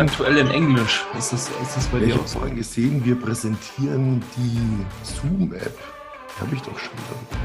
aktuell 0.00 0.38
in 0.38 0.48
Englisch. 0.48 1.04
Ist 1.18 1.32
das, 1.32 1.48
ist 1.62 1.76
das 1.76 1.86
bei 1.88 1.98
Ja, 1.98 2.06
dir 2.06 2.14
ich 2.14 2.20
auch 2.20 2.26
so? 2.26 2.38
vorhin 2.38 2.56
gesehen, 2.56 3.04
wir 3.04 3.16
präsentieren 3.20 4.22
die 4.36 4.86
Zoom-App. 5.04 5.78
Die 6.36 6.40
habe 6.40 6.54
ich 6.54 6.62
doch 6.62 6.78
schon 6.78 6.92
wieder. 6.92 7.38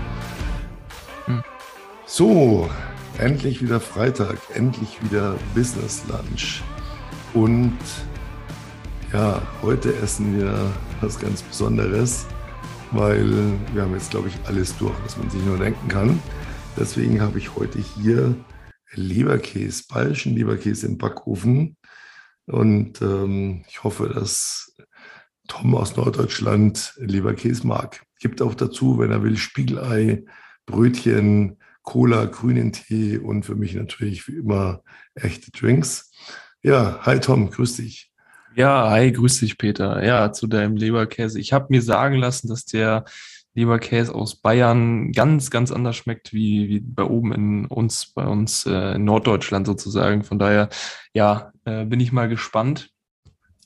Hm. 1.26 1.44
So, 2.06 2.70
endlich 3.18 3.62
wieder 3.62 3.80
Freitag, 3.80 4.38
endlich 4.54 5.02
wieder 5.04 5.36
Business 5.54 6.04
Lunch. 6.08 6.64
Und 7.34 7.78
ja, 9.12 9.42
heute 9.62 9.94
essen 9.98 10.38
wir 10.40 10.72
was 11.02 11.20
ganz 11.20 11.42
Besonderes, 11.42 12.26
weil 12.92 13.30
wir 13.74 13.82
haben 13.82 13.94
jetzt, 13.94 14.12
glaube 14.12 14.30
ich, 14.30 14.36
alles 14.48 14.78
durch, 14.78 14.94
was 15.04 15.18
man 15.18 15.30
sich 15.30 15.44
nur 15.44 15.58
denken 15.58 15.88
kann. 15.90 16.20
Deswegen 16.78 17.22
habe 17.22 17.38
ich 17.38 17.56
heute 17.56 17.80
hier 17.80 18.36
Leberkäse, 18.94 19.84
bayerischen 19.90 20.36
Leberkäse 20.36 20.88
im 20.88 20.98
Backofen. 20.98 21.76
Und 22.48 23.02
ähm, 23.02 23.64
ich 23.68 23.84
hoffe, 23.84 24.10
dass 24.10 24.76
Tom 25.48 25.76
aus 25.76 25.96
Norddeutschland 25.96 26.94
Leberkäse 26.98 27.66
mag. 27.66 28.04
Gibt 28.20 28.42
auch 28.42 28.56
dazu, 28.56 29.00
wenn 29.00 29.12
er 29.12 29.24
will, 29.24 29.38
Spiegelei, 29.38 30.24
Brötchen, 30.66 31.58
Cola, 31.82 32.26
grünen 32.26 32.72
Tee 32.72 33.18
und 33.18 33.44
für 33.44 33.56
mich 33.56 33.76
natürlich 33.76 34.28
wie 34.28 34.38
immer 34.38 34.82
echte 35.14 35.52
Drinks. 35.52 36.12
Ja, 36.64 37.00
hi 37.04 37.20
Tom, 37.20 37.52
grüß 37.52 37.78
dich. 37.78 38.12
Ja, 38.56 38.90
hi, 38.90 39.12
grüß 39.12 39.42
dich, 39.42 39.58
Peter. 39.58 40.04
Ja, 40.04 40.32
zu 40.32 40.48
deinem 40.48 40.78
Leberkäse. 40.78 41.40
Ich 41.40 41.52
habe 41.52 41.68
mir 41.70 41.82
sagen 41.82 42.16
lassen, 42.16 42.48
dass 42.48 42.66
der 42.66 43.04
Leberkäse 43.56 44.14
aus 44.14 44.36
Bayern 44.36 45.12
ganz, 45.14 45.50
ganz 45.50 45.72
anders 45.72 45.96
schmeckt 45.96 46.34
wie, 46.34 46.68
wie 46.68 46.80
bei 46.82 47.04
oben 47.04 47.34
in 47.34 47.66
uns, 47.66 48.12
bei 48.14 48.28
uns 48.28 48.66
äh, 48.66 48.96
in 48.96 49.06
Norddeutschland 49.06 49.66
sozusagen. 49.66 50.24
Von 50.24 50.40
daher, 50.40 50.70
ja, 51.14 51.54
äh, 51.64 51.86
bin 51.86 52.02
ich 52.02 52.12
mal 52.12 52.28
gespannt. 52.28 52.92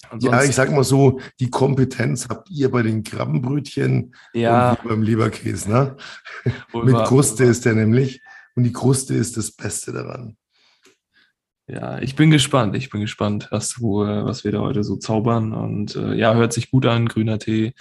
Ja, 0.03 0.09
Ansonsten- 0.11 0.49
ich 0.49 0.55
sag 0.55 0.71
mal 0.71 0.83
so, 0.83 1.19
die 1.39 1.49
Kompetenz 1.49 2.27
habt 2.29 2.49
ihr 2.49 2.69
bei 2.71 2.83
den 2.83 3.03
Krabbenbrötchen 3.03 4.15
ja, 4.33 4.71
und 4.71 4.87
beim 4.87 5.01
Leberkäse, 5.01 5.69
ne? 5.69 5.97
Mit 6.73 6.95
Kruste 7.05 7.43
ist 7.43 7.65
der 7.65 7.73
nämlich. 7.73 8.21
Und 8.55 8.63
die 8.63 8.73
Kruste 8.73 9.13
ist 9.13 9.37
das 9.37 9.51
Beste 9.51 9.91
daran. 9.91 10.37
Ja, 11.67 11.99
ich 11.99 12.15
bin 12.15 12.31
gespannt. 12.31 12.75
Ich 12.75 12.89
bin 12.89 13.01
gespannt, 13.01 13.47
was, 13.51 13.75
du, 13.75 14.03
äh, 14.03 14.25
was 14.25 14.43
wir 14.43 14.51
da 14.51 14.59
heute 14.59 14.83
so 14.83 14.97
zaubern. 14.97 15.53
Und 15.53 15.95
äh, 15.95 16.15
ja, 16.15 16.33
hört 16.33 16.53
sich 16.53 16.71
gut 16.71 16.85
an. 16.87 17.07
Grüner 17.07 17.37
Tee, 17.37 17.73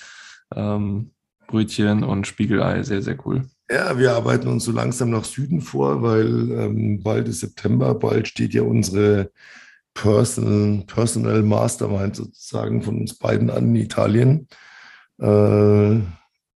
ähm, 0.54 1.12
Brötchen 1.48 2.04
und 2.04 2.28
Spiegelei. 2.28 2.84
Sehr, 2.84 3.02
sehr 3.02 3.16
cool. 3.26 3.46
Ja, 3.68 3.98
wir 3.98 4.12
arbeiten 4.12 4.46
uns 4.46 4.64
so 4.64 4.70
langsam 4.72 5.10
nach 5.10 5.24
Süden 5.24 5.60
vor, 5.60 6.00
weil 6.02 6.52
ähm, 6.52 7.02
bald 7.02 7.26
ist 7.26 7.40
September, 7.40 7.94
bald 7.94 8.28
steht 8.28 8.54
ja 8.54 8.62
unsere 8.62 9.30
Personal, 9.94 10.84
Personal 10.86 11.42
Mastermind 11.42 12.14
sozusagen 12.14 12.82
von 12.82 13.00
uns 13.00 13.18
beiden 13.18 13.50
an 13.50 13.64
in 13.74 13.76
Italien. 13.76 14.46
Äh, 15.20 15.96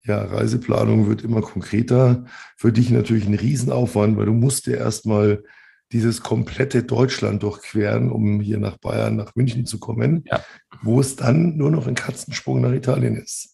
ja, 0.04 0.24
Reiseplanung 0.24 1.08
wird 1.08 1.22
immer 1.22 1.40
konkreter. 1.42 2.24
Für 2.56 2.72
dich 2.72 2.90
natürlich 2.90 3.26
ein 3.26 3.34
Riesenaufwand, 3.34 4.16
weil 4.16 4.26
du 4.26 4.32
musst 4.32 4.66
ja 4.66 4.76
erstmal 4.76 5.42
dieses 5.92 6.22
komplette 6.22 6.82
Deutschland 6.82 7.42
durchqueren, 7.42 8.10
um 8.10 8.40
hier 8.40 8.58
nach 8.58 8.78
Bayern, 8.78 9.16
nach 9.16 9.34
München 9.34 9.66
zu 9.66 9.78
kommen, 9.78 10.24
Ja. 10.26 10.40
wo 10.82 11.00
es 11.00 11.16
dann 11.16 11.56
nur 11.56 11.70
noch 11.70 11.86
ein 11.86 11.94
Katzensprung 11.94 12.60
nach 12.62 12.72
Italien 12.72 13.16
ist. 13.16 13.51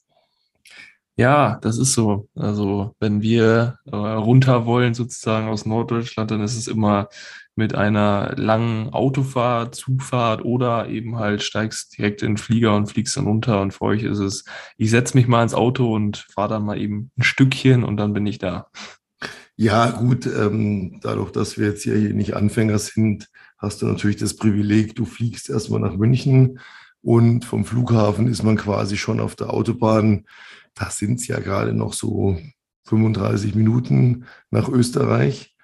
Ja, 1.19 1.59
das 1.63 1.79
ist 1.79 1.95
so. 1.95 2.29
Also, 2.37 2.95
wenn 3.01 3.23
wir 3.23 3.79
äh, 3.87 3.97
runter 3.97 4.67
wollen, 4.67 4.95
sozusagen 4.95 5.49
aus 5.49 5.67
Norddeutschland, 5.67 6.31
dann 6.31 6.41
ist 6.41 6.57
es 6.57 6.69
immer 6.69 7.09
mit 7.57 7.75
einer 7.75 8.37
langen 8.37 8.91
Autofahrt, 8.91 9.75
Zugfahrt 9.75 10.45
oder 10.45 10.89
eben 10.89 11.17
halt 11.17 11.43
steigst 11.43 11.99
direkt 11.99 12.23
in 12.23 12.33
den 12.33 12.37
Flieger 12.37 12.77
und 12.77 12.87
fliegst 12.87 13.17
dann 13.17 13.27
runter. 13.27 13.61
Und 13.61 13.75
für 13.75 13.83
euch 13.83 14.05
ist 14.05 14.21
es, 14.21 14.45
ich 14.77 14.91
setze 14.91 15.17
mich 15.17 15.27
mal 15.27 15.43
ins 15.43 15.55
Auto 15.55 15.93
und 15.93 16.19
fahre 16.33 16.51
dann 16.51 16.65
mal 16.65 16.81
eben 16.81 17.11
ein 17.19 17.25
Stückchen 17.25 17.83
und 17.83 17.97
dann 17.97 18.13
bin 18.13 18.25
ich 18.25 18.39
da. 18.39 18.69
Ja, 19.57 19.91
gut, 19.91 20.25
ähm, 20.25 21.01
dadurch, 21.03 21.33
dass 21.33 21.59
wir 21.59 21.67
jetzt 21.67 21.83
hier, 21.83 21.97
hier 21.97 22.15
nicht 22.15 22.37
Anfänger 22.37 22.79
sind, 22.79 23.29
hast 23.59 23.83
du 23.83 23.87
natürlich 23.87 24.19
das 24.19 24.37
Privileg, 24.37 24.95
du 24.95 25.05
fliegst 25.05 25.51
erstmal 25.51 25.81
nach 25.81 25.97
München 25.97 26.61
und 27.03 27.45
vom 27.45 27.65
Flughafen 27.65 28.29
ist 28.29 28.45
man 28.45 28.57
quasi 28.57 28.97
schon 28.97 29.19
auf 29.19 29.35
der 29.35 29.51
Autobahn. 29.51 30.27
Da 30.79 30.91
sind 30.91 31.21
es 31.21 31.27
ja 31.27 31.41
gerade 31.41 31.75
noch 31.75 31.93
so 31.93 32.39
35 32.87 33.55
Minuten 33.55 34.27
nach 34.51 34.69
Österreich. 34.69 35.57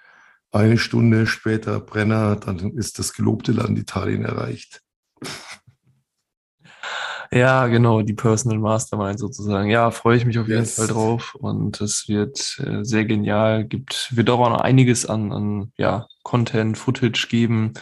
Eine 0.51 0.79
Stunde 0.79 1.27
später 1.27 1.81
Brenner, 1.81 2.37
dann 2.37 2.73
ist 2.73 2.99
das 2.99 3.13
gelobte 3.13 3.53
Land 3.53 3.79
Italien 3.79 4.25
erreicht. 4.25 4.83
Ja, 7.31 7.67
genau, 7.67 8.03
die 8.03 8.13
Personal 8.13 8.61
Mastermind 8.61 9.19
sozusagen. 9.19 9.69
Ja, 9.69 9.91
freue 9.91 10.17
ich 10.17 10.25
mich 10.25 10.39
auf 10.39 10.47
jeden 10.47 10.61
Yes. 10.61 10.77
Fall 10.77 10.87
drauf 10.87 11.35
und 11.35 11.81
es 11.81 12.07
wird 12.07 12.61
äh, 12.65 12.85
sehr 12.85 13.07
genial. 13.07 13.65
Gibt, 13.65 14.15
wird 14.15 14.31
auch 14.31 14.49
noch 14.49 14.61
einiges 14.61 15.05
an, 15.05 15.33
an 15.33 15.73
ja, 15.77 16.07
Content, 16.23 16.79
Footage 16.79 17.27
geben, 17.29 17.73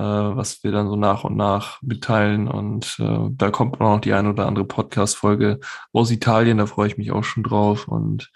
was 0.00 0.62
wir 0.62 0.72
dann 0.72 0.88
so 0.88 0.96
nach 0.96 1.24
und 1.24 1.36
nach 1.36 1.80
mitteilen 1.82 2.48
und 2.48 2.96
äh, 2.98 3.28
da 3.30 3.50
kommt 3.50 3.76
auch 3.76 3.80
noch 3.80 4.00
die 4.00 4.12
ein 4.12 4.26
oder 4.26 4.46
andere 4.46 4.64
Podcast-Folge 4.64 5.60
aus 5.92 6.10
Italien, 6.10 6.58
da 6.58 6.66
freue 6.66 6.88
ich 6.88 6.98
mich 6.98 7.12
auch 7.12 7.24
schon 7.24 7.42
drauf 7.42 7.88
und 7.88 8.30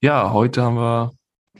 ja, 0.00 0.32
heute 0.32 0.62
haben 0.62 0.76
wir 0.76 1.12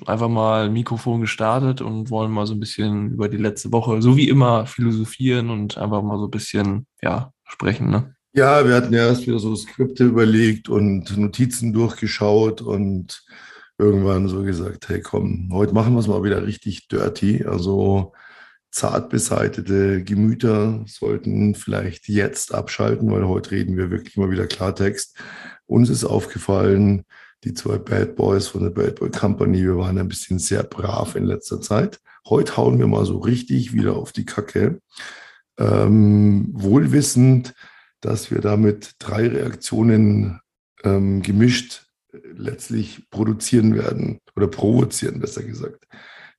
einfach 0.07 0.29
mal 0.29 0.71
Mikrofon 0.71 1.21
gestartet 1.21 1.81
und 1.81 2.11
wollen 2.11 2.33
mal 2.33 2.47
so 2.47 2.55
ein 2.55 2.61
bisschen 2.61 3.11
über 3.11 3.29
die 3.29 3.37
letzte 3.37 3.73
Woche, 3.73 4.01
so 4.03 4.17
wie 4.17 4.29
immer, 4.29 4.67
philosophieren 4.67 5.51
und 5.51 5.79
einfach 5.79 6.03
mal 6.03 6.19
so 6.19 6.25
ein 6.25 6.31
bisschen, 6.31 6.87
ja, 7.03 7.33
sprechen, 7.45 7.91
ne? 7.91 8.15
Ja, 8.33 8.65
wir 8.67 8.77
hatten 8.77 8.95
ja 8.95 9.09
erst 9.09 9.27
wieder 9.27 9.41
so 9.41 9.57
Skripte 9.57 10.05
überlegt 10.05 10.69
und 10.69 11.17
Notizen 11.17 11.73
durchgeschaut 11.73 12.63
und 12.63 13.25
irgendwann 13.77 14.29
so 14.29 14.43
gesagt, 14.43 14.89
hey 14.89 15.01
komm, 15.01 15.51
heute 15.53 15.75
machen 15.75 15.95
wir 15.95 16.01
es 16.01 16.07
mal 16.07 16.23
wieder 16.23 16.47
richtig 16.47 16.87
dirty. 16.87 17.45
Also 17.45 18.13
zart 18.71 19.11
beseitete 19.11 20.03
Gemüter 20.03 20.85
sollten 20.87 21.55
vielleicht 21.55 22.09
jetzt 22.09 22.55
abschalten, 22.55 23.11
weil 23.11 23.27
heute 23.27 23.53
reden 23.53 23.77
wir 23.77 23.91
wirklich 23.91 24.17
mal 24.17 24.31
wieder 24.31 24.47
Klartext. 24.47 25.17
Uns 25.67 25.91
ist 25.91 26.05
aufgefallen, 26.05 27.05
die 27.45 27.55
zwei 27.55 27.79
Bad 27.79 28.17
Boys 28.17 28.49
von 28.49 28.63
der 28.63 28.71
Bad 28.71 29.01
Boy 29.01 29.11
Company, 29.11 29.63
wir 29.63 29.77
waren 29.77 29.99
ein 29.99 30.09
bisschen 30.09 30.39
sehr 30.39 30.63
brav 30.63 31.17
in 31.17 31.25
letzter 31.25 31.61
Zeit. 31.61 32.01
Heute 32.29 32.57
hauen 32.57 32.79
wir 32.79 32.87
mal 32.87 33.05
so 33.07 33.19
richtig 33.19 33.73
wieder 33.73 33.97
auf 33.97 34.13
die 34.13 34.27
Kacke. 34.27 34.81
Ähm, 35.59 36.51
wohlwissend, 36.53 37.55
dass 38.01 38.31
wir 38.31 38.41
damit 38.41 38.95
drei 38.99 39.27
Reaktionen 39.29 40.41
ähm, 40.85 41.23
gemischt 41.23 41.87
letztlich 42.13 43.09
produzieren 43.11 43.75
werden 43.75 44.21
oder 44.37 44.49
provozieren, 44.49 45.21
besser 45.21 45.43
gesagt. 45.43 45.87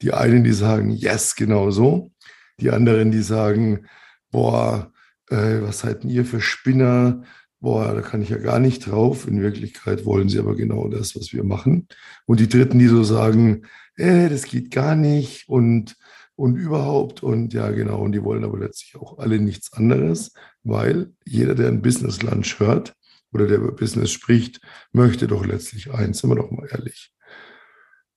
Die 0.02 0.14
einen, 0.14 0.44
die 0.44 0.54
sagen, 0.54 0.92
yes, 0.92 1.36
genau 1.36 1.72
so. 1.72 2.12
Die 2.60 2.72
anderen, 2.72 3.12
die 3.12 3.22
sagen, 3.22 3.88
boah, 4.32 4.92
äh, 5.30 5.62
was 5.62 5.80
seid 5.80 6.04
ihr 6.06 6.26
für 6.26 6.42
Spinner? 6.42 7.24
Boah, 7.60 7.94
da 7.94 8.02
kann 8.02 8.22
ich 8.22 8.30
ja 8.30 8.38
gar 8.38 8.60
nicht 8.60 8.90
drauf. 8.90 9.28
In 9.28 9.42
Wirklichkeit 9.42 10.06
wollen 10.06 10.30
sie 10.30 10.40
aber 10.40 10.56
genau 10.56 10.88
das, 10.88 11.16
was 11.16 11.32
wir 11.34 11.44
machen. 11.44 11.88
Und 12.26 12.40
die 12.40 12.50
Dritten, 12.50 12.80
die 12.80 12.88
so 12.88 13.04
sagen, 13.04 13.64
äh, 13.96 14.30
das 14.30 14.44
geht 14.46 14.72
gar 14.72 14.96
nicht 14.96 15.48
und, 15.48 15.96
und 16.36 16.56
überhaupt. 16.56 17.22
Und 17.24 17.54
ja, 17.54 17.70
genau. 17.72 18.02
Und 18.02 18.14
die 18.14 18.24
wollen 18.24 18.44
aber 18.44 18.60
letztlich 18.60 18.96
auch 18.96 19.20
alle 19.20 19.40
nichts 19.40 19.74
anderes, 19.74 20.34
weil 20.64 21.14
jeder, 21.26 21.56
der 21.56 21.68
ein 21.68 21.82
Business 21.82 22.22
Lunch 22.24 22.60
hört 22.60 22.96
oder 23.32 23.48
der 23.48 23.58
über 23.58 23.72
Business 23.72 24.12
spricht, 24.12 24.60
möchte 24.92 25.28
doch 25.28 25.46
letztlich 25.46 25.92
eins, 25.94 26.20
sind 26.20 26.32
wir 26.32 26.36
doch 26.36 26.52
mal 26.52 26.68
ehrlich. 26.72 27.14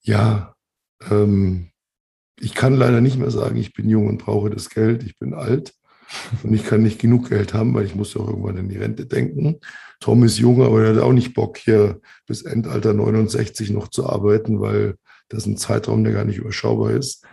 Ja, 0.01 0.55
ähm, 1.09 1.71
ich 2.39 2.53
kann 2.53 2.75
leider 2.75 3.01
nicht 3.01 3.17
mehr 3.17 3.31
sagen, 3.31 3.57
ich 3.57 3.73
bin 3.73 3.89
jung 3.89 4.07
und 4.07 4.17
brauche 4.17 4.49
das 4.49 4.69
Geld, 4.69 5.03
ich 5.03 5.17
bin 5.17 5.33
alt 5.33 5.73
und 6.43 6.53
ich 6.53 6.65
kann 6.65 6.83
nicht 6.83 6.99
genug 6.99 7.29
Geld 7.29 7.53
haben, 7.53 7.73
weil 7.73 7.85
ich 7.85 7.95
muss 7.95 8.13
ja 8.13 8.21
auch 8.21 8.27
irgendwann 8.27 8.57
an 8.57 8.69
die 8.69 8.77
Rente 8.77 9.05
denken. 9.05 9.59
Tom 9.99 10.23
ist 10.23 10.37
jung, 10.37 10.61
aber 10.61 10.83
er 10.83 10.95
hat 10.95 11.01
auch 11.01 11.13
nicht 11.13 11.33
Bock, 11.33 11.57
hier 11.57 12.01
bis 12.27 12.43
Endalter 12.43 12.93
69 12.93 13.71
noch 13.71 13.87
zu 13.87 14.07
arbeiten, 14.07 14.59
weil 14.59 14.95
das 15.29 15.45
ein 15.45 15.57
Zeitraum, 15.57 16.03
der 16.03 16.13
gar 16.13 16.25
nicht 16.25 16.37
überschaubar 16.37 16.91
ist. 16.91 17.25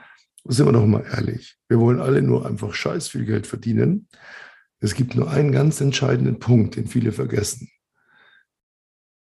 Sind 0.44 0.66
wir 0.66 0.72
doch 0.72 0.87
mal 0.87 1.04
ehrlich. 1.12 1.56
Wir 1.69 1.78
wollen 1.78 2.00
alle 2.00 2.22
nur 2.22 2.46
einfach 2.46 2.75
scheiß 2.75 3.08
viel 3.08 3.25
Geld 3.25 3.46
verdienen. 3.46 4.08
Es 4.81 4.94
gibt 4.94 5.14
nur 5.14 5.31
einen 5.31 5.52
ganz 5.52 5.81
entscheidenden 5.81 6.38
Punkt, 6.40 6.76
den 6.76 6.87
viele 6.87 7.12
vergessen. 7.12 7.70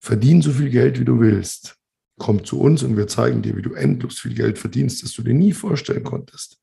Verdien 0.02 0.42
so 0.42 0.52
viel 0.52 0.70
Geld, 0.70 1.00
wie 1.00 1.06
du 1.06 1.20
willst. 1.20 1.78
Komm 2.18 2.46
zu 2.46 2.60
uns 2.60 2.84
und 2.84 2.96
wir 2.96 3.08
zeigen 3.08 3.42
dir, 3.42 3.58
wie 3.58 3.62
du 3.62 3.74
endlos 3.74 4.20
viel 4.20 4.34
Geld 4.34 4.58
verdienst, 4.58 5.04
das 5.04 5.14
du 5.14 5.22
dir 5.22 5.34
nie 5.34 5.52
vorstellen 5.52 6.04
konntest. 6.04 6.62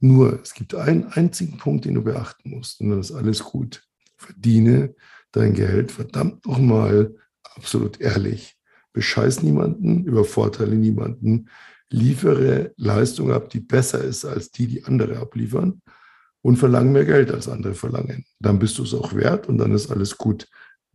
Nur, 0.00 0.40
es 0.42 0.52
gibt 0.52 0.74
einen 0.74 1.04
einzigen 1.04 1.56
Punkt, 1.56 1.86
den 1.86 1.94
du 1.94 2.02
beachten 2.02 2.50
musst 2.50 2.80
und 2.80 2.90
dann 2.90 3.00
ist 3.00 3.12
alles 3.12 3.42
gut. 3.42 3.82
Verdiene 4.18 4.94
dein 5.32 5.54
Geld 5.54 5.92
verdammt 5.92 6.46
nochmal 6.46 7.14
absolut 7.42 8.00
ehrlich. 8.00 8.56
Bescheiß 8.92 9.42
niemanden, 9.42 10.04
übervorteile 10.04 10.76
niemanden, 10.76 11.48
liefere 11.90 12.72
Leistung 12.76 13.32
ab, 13.32 13.50
die 13.50 13.60
besser 13.60 14.02
ist 14.02 14.24
als 14.24 14.50
die, 14.50 14.66
die 14.66 14.84
andere 14.84 15.18
abliefern 15.18 15.80
und 16.42 16.56
verlangen 16.56 16.92
mehr 16.92 17.04
Geld 17.04 17.30
als 17.30 17.48
andere 17.48 17.74
verlangen. 17.74 18.24
Dann 18.40 18.58
bist 18.58 18.78
du 18.78 18.84
es 18.84 18.94
auch 18.94 19.14
wert 19.14 19.48
und 19.48 19.58
dann 19.58 19.72
ist 19.72 19.90
alles 19.90 20.16
gut. 20.16 20.48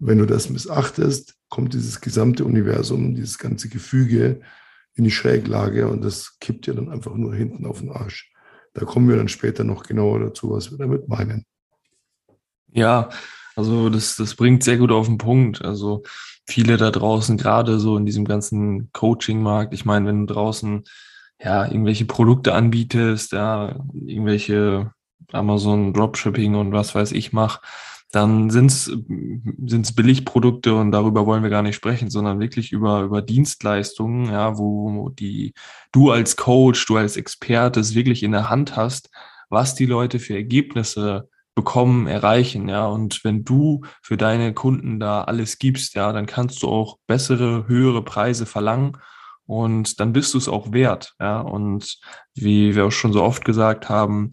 Wenn 0.03 0.17
du 0.17 0.25
das 0.25 0.49
missachtest, 0.49 1.35
kommt 1.49 1.73
dieses 1.73 2.01
gesamte 2.01 2.43
Universum, 2.43 3.13
dieses 3.13 3.37
ganze 3.37 3.69
Gefüge 3.69 4.41
in 4.95 5.03
die 5.03 5.11
Schräglage 5.11 5.87
und 5.87 6.03
das 6.03 6.39
kippt 6.39 6.65
dir 6.65 6.73
dann 6.73 6.89
einfach 6.89 7.13
nur 7.13 7.35
hinten 7.35 7.65
auf 7.67 7.79
den 7.79 7.91
Arsch. 7.91 8.33
Da 8.73 8.83
kommen 8.83 9.07
wir 9.07 9.17
dann 9.17 9.27
später 9.27 9.63
noch 9.63 9.83
genauer 9.83 10.19
dazu, 10.19 10.49
was 10.49 10.71
wir 10.71 10.77
damit 10.77 11.07
meinen. 11.07 11.45
Ja, 12.73 13.09
also 13.55 13.89
das, 13.89 14.15
das 14.15 14.35
bringt 14.35 14.63
sehr 14.63 14.77
gut 14.77 14.91
auf 14.91 15.05
den 15.05 15.17
Punkt. 15.17 15.63
Also 15.63 16.03
viele 16.47 16.77
da 16.77 16.89
draußen, 16.89 17.37
gerade 17.37 17.79
so 17.79 17.95
in 17.95 18.05
diesem 18.05 18.25
ganzen 18.25 18.91
Coaching-Markt, 18.93 19.73
ich 19.73 19.85
meine, 19.85 20.07
wenn 20.07 20.25
du 20.25 20.33
draußen 20.33 20.83
ja 21.39 21.65
irgendwelche 21.65 22.05
Produkte 22.05 22.53
anbietest, 22.53 23.33
ja, 23.33 23.83
irgendwelche 23.93 24.91
Amazon 25.31 25.93
Dropshipping 25.93 26.55
und 26.55 26.71
was 26.71 26.95
weiß 26.95 27.11
ich 27.11 27.33
mach, 27.33 27.61
dann 28.11 28.49
sind's 28.49 28.91
sind's 29.65 29.95
Billigprodukte 29.95 30.75
und 30.75 30.91
darüber 30.91 31.25
wollen 31.25 31.43
wir 31.43 31.49
gar 31.49 31.61
nicht 31.61 31.75
sprechen, 31.75 32.09
sondern 32.09 32.39
wirklich 32.39 32.71
über, 32.73 33.01
über 33.03 33.21
Dienstleistungen, 33.21 34.25
ja, 34.31 34.57
wo 34.57 35.09
die 35.09 35.53
du 35.93 36.11
als 36.11 36.35
Coach, 36.35 36.85
du 36.85 36.97
als 36.97 37.15
Experte 37.17 37.79
es 37.79 37.95
wirklich 37.95 38.23
in 38.23 38.33
der 38.33 38.49
Hand 38.49 38.75
hast, 38.75 39.09
was 39.49 39.75
die 39.75 39.85
Leute 39.85 40.19
für 40.19 40.35
Ergebnisse 40.35 41.29
bekommen, 41.55 42.07
erreichen, 42.07 42.69
ja. 42.69 42.85
Und 42.87 43.23
wenn 43.23 43.43
du 43.43 43.81
für 44.01 44.17
deine 44.17 44.53
Kunden 44.53 44.99
da 44.99 45.23
alles 45.23 45.57
gibst, 45.57 45.95
ja, 45.95 46.11
dann 46.11 46.25
kannst 46.25 46.63
du 46.63 46.67
auch 46.69 46.97
bessere, 47.07 47.67
höhere 47.67 48.03
Preise 48.03 48.45
verlangen 48.45 48.97
und 49.45 49.99
dann 49.99 50.13
bist 50.13 50.33
du 50.33 50.37
es 50.37 50.49
auch 50.49 50.71
wert, 50.73 51.13
ja. 51.19 51.39
Und 51.41 51.99
wie 52.35 52.75
wir 52.75 52.85
auch 52.85 52.91
schon 52.91 53.13
so 53.13 53.23
oft 53.23 53.45
gesagt 53.45 53.89
haben, 53.89 54.31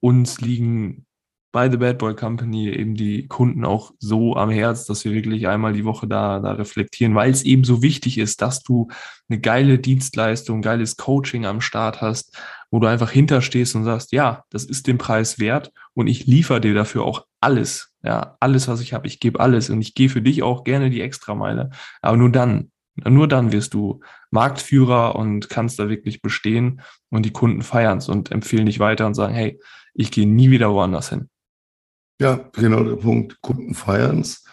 uns 0.00 0.40
liegen 0.40 1.06
bei 1.52 1.68
The 1.68 1.78
Bad 1.78 1.98
Boy 1.98 2.14
Company 2.14 2.68
eben 2.68 2.94
die 2.94 3.26
Kunden 3.26 3.64
auch 3.64 3.92
so 3.98 4.36
am 4.36 4.50
Herz, 4.50 4.86
dass 4.86 5.04
wir 5.04 5.12
wirklich 5.12 5.48
einmal 5.48 5.72
die 5.72 5.84
Woche 5.84 6.06
da, 6.06 6.38
da 6.38 6.52
reflektieren, 6.52 7.14
weil 7.14 7.30
es 7.30 7.42
eben 7.42 7.64
so 7.64 7.82
wichtig 7.82 8.18
ist, 8.18 8.40
dass 8.40 8.62
du 8.62 8.88
eine 9.28 9.40
geile 9.40 9.78
Dienstleistung, 9.78 10.62
geiles 10.62 10.96
Coaching 10.96 11.46
am 11.46 11.60
Start 11.60 12.00
hast, 12.00 12.36
wo 12.70 12.78
du 12.78 12.86
einfach 12.86 13.10
hinterstehst 13.10 13.74
und 13.74 13.84
sagst, 13.84 14.12
ja, 14.12 14.44
das 14.50 14.64
ist 14.64 14.86
den 14.86 14.98
Preis 14.98 15.40
wert 15.40 15.72
und 15.94 16.06
ich 16.06 16.26
liefere 16.26 16.60
dir 16.60 16.74
dafür 16.74 17.04
auch 17.04 17.26
alles, 17.40 17.92
ja, 18.02 18.36
alles, 18.38 18.68
was 18.68 18.80
ich 18.80 18.92
habe, 18.92 19.08
ich 19.08 19.18
gebe 19.18 19.40
alles 19.40 19.70
und 19.70 19.80
ich 19.80 19.94
gehe 19.94 20.08
für 20.08 20.22
dich 20.22 20.42
auch 20.44 20.62
gerne 20.62 20.88
die 20.88 21.00
Extrameile, 21.00 21.70
aber 22.00 22.16
nur 22.16 22.30
dann, 22.30 22.70
nur 22.94 23.26
dann 23.26 23.50
wirst 23.50 23.74
du 23.74 24.00
Marktführer 24.30 25.16
und 25.16 25.48
kannst 25.48 25.80
da 25.80 25.88
wirklich 25.88 26.22
bestehen 26.22 26.80
und 27.08 27.26
die 27.26 27.32
Kunden 27.32 27.62
feiern 27.62 27.98
es 27.98 28.08
und 28.08 28.30
empfehlen 28.30 28.66
dich 28.66 28.78
weiter 28.78 29.06
und 29.06 29.14
sagen, 29.14 29.34
hey, 29.34 29.58
ich 29.94 30.12
gehe 30.12 30.26
nie 30.26 30.50
wieder 30.50 30.72
woanders 30.72 31.08
hin. 31.08 31.28
Ja, 32.20 32.50
genau 32.52 32.84
der 32.84 32.96
Punkt. 32.96 33.40
Kunden 33.40 33.72
feiern 33.72 34.20
es. 34.20 34.44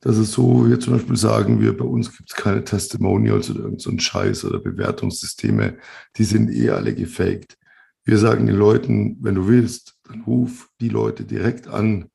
Das 0.00 0.16
ist 0.16 0.30
so, 0.30 0.64
wie 0.64 0.70
wir 0.70 0.80
zum 0.80 0.92
Beispiel 0.92 1.16
sagen, 1.16 1.60
wir 1.60 1.76
bei 1.76 1.84
uns 1.84 2.16
gibt 2.16 2.30
es 2.30 2.36
keine 2.36 2.62
Testimonials 2.62 3.50
oder 3.50 3.64
irgendeinen 3.64 3.98
so 3.98 3.98
Scheiß 3.98 4.44
oder 4.44 4.60
Bewertungssysteme. 4.60 5.76
Die 6.16 6.22
sind 6.22 6.52
eh 6.52 6.70
alle 6.70 6.94
gefaked. 6.94 7.58
Wir 8.04 8.18
sagen 8.18 8.46
den 8.46 8.54
Leuten, 8.54 9.16
wenn 9.22 9.34
du 9.34 9.48
willst, 9.48 9.96
dann 10.04 10.20
ruf 10.20 10.68
die 10.80 10.88
Leute 10.88 11.24
direkt 11.24 11.66
an, 11.66 12.10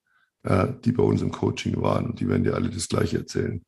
ja, 0.45 0.67
die 0.67 0.93
bei 0.93 1.03
uns 1.03 1.21
im 1.21 1.31
Coaching 1.33 1.81
waren 1.81 2.05
und 2.05 2.21
die 2.21 2.29
werden 2.29 2.45
dir 2.45 2.53
alle 2.55 2.69
das 2.69 2.87
Gleiche 2.87 3.17
erzählen. 3.17 3.65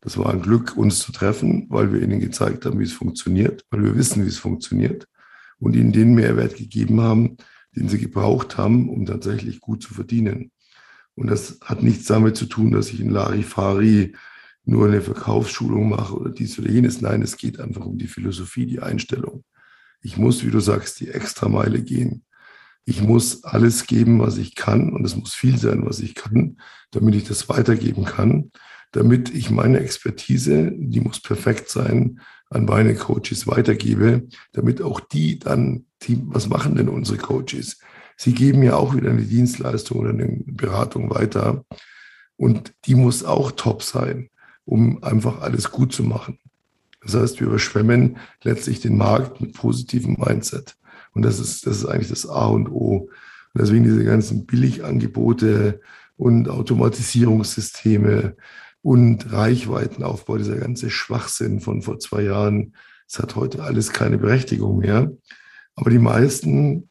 Das 0.00 0.18
war 0.18 0.30
ein 0.30 0.42
Glück, 0.42 0.76
uns 0.76 0.98
zu 0.98 1.12
treffen, 1.12 1.66
weil 1.68 1.92
wir 1.92 2.02
ihnen 2.02 2.18
gezeigt 2.18 2.66
haben, 2.66 2.80
wie 2.80 2.84
es 2.84 2.92
funktioniert, 2.92 3.64
weil 3.70 3.84
wir 3.84 3.94
wissen, 3.94 4.24
wie 4.24 4.28
es 4.28 4.38
funktioniert 4.38 5.06
und 5.60 5.76
ihnen 5.76 5.92
den 5.92 6.14
Mehrwert 6.14 6.56
gegeben 6.56 7.00
haben, 7.00 7.36
den 7.76 7.88
sie 7.88 7.98
gebraucht 7.98 8.58
haben, 8.58 8.88
um 8.88 9.06
tatsächlich 9.06 9.60
gut 9.60 9.84
zu 9.84 9.94
verdienen. 9.94 10.50
Und 11.20 11.30
das 11.30 11.58
hat 11.62 11.82
nichts 11.82 12.06
damit 12.06 12.36
zu 12.36 12.46
tun, 12.46 12.70
dass 12.70 12.88
ich 12.88 12.98
in 12.98 13.10
Larifari 13.10 14.14
nur 14.64 14.86
eine 14.86 15.02
Verkaufsschulung 15.02 15.90
mache 15.90 16.14
oder 16.14 16.30
dies 16.30 16.58
oder 16.58 16.70
jenes. 16.70 17.02
Nein, 17.02 17.20
es 17.20 17.36
geht 17.36 17.60
einfach 17.60 17.84
um 17.84 17.98
die 17.98 18.06
Philosophie, 18.06 18.64
die 18.64 18.80
Einstellung. 18.80 19.44
Ich 20.00 20.16
muss, 20.16 20.46
wie 20.46 20.50
du 20.50 20.60
sagst, 20.60 20.98
die 20.98 21.08
Extrameile 21.08 21.82
gehen. 21.82 22.24
Ich 22.86 23.02
muss 23.02 23.44
alles 23.44 23.86
geben, 23.86 24.18
was 24.18 24.38
ich 24.38 24.54
kann 24.54 24.94
und 24.94 25.04
es 25.04 25.14
muss 25.14 25.34
viel 25.34 25.58
sein, 25.58 25.84
was 25.84 26.00
ich 26.00 26.14
kann, 26.14 26.56
damit 26.90 27.14
ich 27.14 27.24
das 27.24 27.50
weitergeben 27.50 28.06
kann, 28.06 28.50
damit 28.90 29.28
ich 29.28 29.50
meine 29.50 29.80
Expertise, 29.80 30.72
die 30.74 31.00
muss 31.00 31.20
perfekt 31.20 31.68
sein, 31.68 32.20
an 32.48 32.64
meine 32.64 32.94
Coaches 32.94 33.46
weitergebe, 33.46 34.26
damit 34.52 34.80
auch 34.80 35.00
die 35.00 35.38
dann, 35.38 35.84
die, 36.02 36.18
was 36.28 36.48
machen 36.48 36.76
denn 36.76 36.88
unsere 36.88 37.18
Coaches? 37.18 37.78
Sie 38.22 38.34
geben 38.34 38.62
ja 38.62 38.76
auch 38.76 38.94
wieder 38.94 39.08
eine 39.08 39.22
Dienstleistung 39.22 39.98
oder 39.98 40.10
eine 40.10 40.28
Beratung 40.44 41.08
weiter. 41.08 41.64
Und 42.36 42.74
die 42.84 42.94
muss 42.94 43.24
auch 43.24 43.50
top 43.50 43.82
sein, 43.82 44.28
um 44.66 45.02
einfach 45.02 45.40
alles 45.40 45.70
gut 45.70 45.94
zu 45.94 46.04
machen. 46.04 46.38
Das 47.00 47.14
heißt, 47.14 47.40
wir 47.40 47.46
überschwemmen 47.46 48.18
letztlich 48.42 48.80
den 48.80 48.98
Markt 48.98 49.40
mit 49.40 49.54
positivem 49.54 50.18
Mindset. 50.18 50.76
Und 51.14 51.22
das 51.22 51.40
ist, 51.40 51.66
das 51.66 51.78
ist 51.78 51.86
eigentlich 51.86 52.10
das 52.10 52.28
A 52.28 52.48
und 52.48 52.68
O. 52.68 53.08
Und 53.54 53.58
deswegen 53.58 53.84
diese 53.84 54.04
ganzen 54.04 54.44
Billigangebote 54.44 55.80
und 56.18 56.50
Automatisierungssysteme 56.50 58.36
und 58.82 59.32
Reichweitenaufbau, 59.32 60.36
dieser 60.36 60.58
ganze 60.58 60.90
Schwachsinn 60.90 61.60
von 61.60 61.80
vor 61.80 61.98
zwei 61.98 62.24
Jahren, 62.24 62.74
das 63.08 63.18
hat 63.18 63.34
heute 63.34 63.62
alles 63.62 63.94
keine 63.94 64.18
Berechtigung 64.18 64.76
mehr. 64.76 65.10
Aber 65.74 65.88
die 65.88 65.98
meisten 65.98 66.89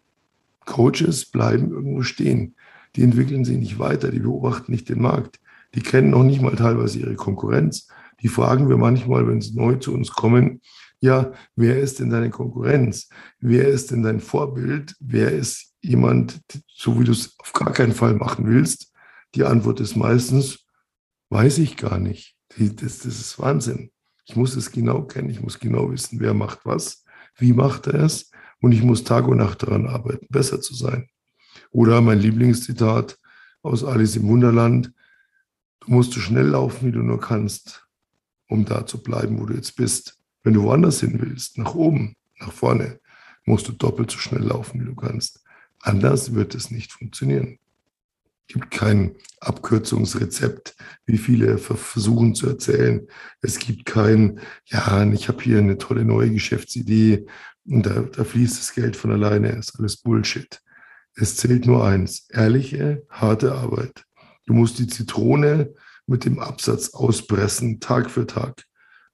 Coaches 0.70 1.26
bleiben 1.26 1.72
irgendwo 1.72 2.04
stehen. 2.04 2.56
Die 2.96 3.04
entwickeln 3.04 3.44
sich 3.44 3.58
nicht 3.58 3.80
weiter, 3.80 4.12
die 4.12 4.20
beobachten 4.20 4.72
nicht 4.72 4.88
den 4.88 5.02
Markt. 5.02 5.40
Die 5.76 5.82
kennen 5.82 6.12
noch 6.12 6.24
nicht 6.24 6.42
mal 6.42 6.56
teilweise 6.56 7.00
ihre 7.00 7.16
Konkurrenz. 7.16 7.88
Die 8.22 8.28
fragen 8.28 8.70
wir 8.70 8.78
manchmal, 8.78 9.28
wenn 9.28 9.42
sie 9.42 9.56
neu 9.56 9.76
zu 9.76 9.94
uns 9.94 10.12
kommen, 10.12 10.62
ja, 11.02 11.32
wer 11.56 11.80
ist 11.80 12.00
denn 12.00 12.10
deine 12.10 12.30
Konkurrenz? 12.30 13.10
Wer 13.40 13.68
ist 13.68 13.92
denn 13.92 14.04
dein 14.04 14.20
Vorbild? 14.20 14.96
Wer 15.00 15.32
ist 15.32 15.74
jemand, 15.82 16.42
so 16.68 17.00
wie 17.00 17.06
du 17.06 17.14
es 17.14 17.36
auf 17.40 17.54
gar 17.54 17.72
keinen 17.72 17.94
Fall 17.94 18.14
machen 18.16 18.46
willst? 18.46 18.92
Die 19.36 19.46
Antwort 19.46 19.80
ist 19.80 19.96
meistens, 19.96 20.66
weiß 21.30 21.60
ich 21.60 21.78
gar 21.78 22.00
nicht. 22.00 22.36
Das, 22.58 23.00
das 23.00 23.06
ist 23.06 23.40
Wahnsinn. 23.40 23.92
Ich 24.26 24.36
muss 24.36 24.56
es 24.56 24.72
genau 24.72 25.04
kennen. 25.04 25.30
Ich 25.30 25.42
muss 25.42 25.60
genau 25.60 25.90
wissen, 25.92 26.20
wer 26.20 26.34
macht 26.34 26.60
was, 26.66 27.06
wie 27.38 27.54
macht 27.54 27.88
er 27.88 28.04
es 28.04 28.30
und 28.62 28.72
ich 28.72 28.84
muss 28.84 29.04
Tag 29.04 29.28
und 29.28 29.38
Nacht 29.38 29.64
daran 29.64 29.88
arbeiten, 29.88 30.28
besser 30.30 30.62
zu 30.62 30.74
sein. 30.74 31.10
Oder 31.72 32.02
mein 32.02 32.20
Lieblingszitat 32.20 33.18
aus 33.62 33.84
Alice 33.84 34.16
im 34.16 34.28
Wunderland, 34.28 34.92
du 35.82 35.92
musst 35.92 36.14
so 36.14 36.20
schnell 36.20 36.48
laufen, 36.48 36.88
wie 36.88 36.92
du 36.92 37.02
nur 37.02 37.20
kannst, 37.20 37.88
um 38.48 38.66
da 38.66 38.86
zu 38.86 39.02
bleiben, 39.02 39.40
wo 39.40 39.46
du 39.46 39.54
jetzt 39.54 39.76
bist. 39.76 40.18
Wenn 40.44 40.54
du 40.54 40.64
woanders 40.64 41.02
hin 41.02 41.20
willst, 41.22 41.58
nach 41.58 41.76
oben, 41.76 42.16
nach 42.40 42.52
vorne, 42.52 43.00
musst 43.46 43.68
du 43.68 43.72
doppelt 43.72 44.12
so 44.12 44.18
schnell 44.18 44.44
laufen, 44.44 44.82
wie 44.82 44.86
du 44.86 44.96
kannst. 44.96 45.44
Anders 45.82 46.34
wird 46.34 46.56
es 46.56 46.72
nicht 46.72 46.92
funktionieren. 46.92 47.60
Es 48.48 48.54
gibt 48.54 48.72
kein 48.72 49.16
Abkürzungsrezept, 49.42 50.76
wie 51.06 51.20
viele 51.20 51.60
versuchen 51.60 52.34
zu 52.34 52.48
erzählen. 52.48 53.08
Es 53.42 53.60
gibt 53.60 53.86
kein, 53.86 54.40
ja, 54.66 55.04
ich 55.12 55.28
habe 55.28 55.44
hier 55.44 55.60
eine 55.60 55.78
tolle 55.78 56.04
neue 56.04 56.32
Geschäftsidee 56.32 57.28
und 57.66 57.86
da, 57.86 58.02
da 58.02 58.24
fließt 58.24 58.60
das 58.60 58.74
Geld 58.74 58.96
von 58.96 59.12
alleine. 59.12 59.50
ist 59.50 59.78
alles 59.78 59.98
Bullshit. 59.98 60.62
Es 61.16 61.36
zählt 61.36 61.66
nur 61.66 61.86
eins, 61.86 62.28
ehrliche, 62.30 63.04
harte 63.10 63.54
Arbeit. 63.54 64.06
Du 64.46 64.54
musst 64.54 64.80
die 64.80 64.88
Zitrone 64.88 65.74
mit 66.08 66.26
dem 66.26 66.40
Absatz 66.40 66.94
auspressen, 66.94 67.80
Tag 67.80 68.10
für 68.10 68.26
Tag 68.26 68.66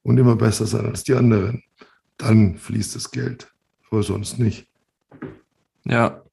und 0.04 0.18
immer 0.18 0.36
besser 0.36 0.66
sein 0.66 0.86
als 0.86 1.04
die 1.04 1.14
anderen. 1.14 1.64
Dann 2.18 2.58
fließt 2.58 2.96
das 2.96 3.12
Geld, 3.12 3.52
aber 3.90 4.04
sonst 4.04 4.40
nicht. 4.40 4.68
Ja, 5.84 6.25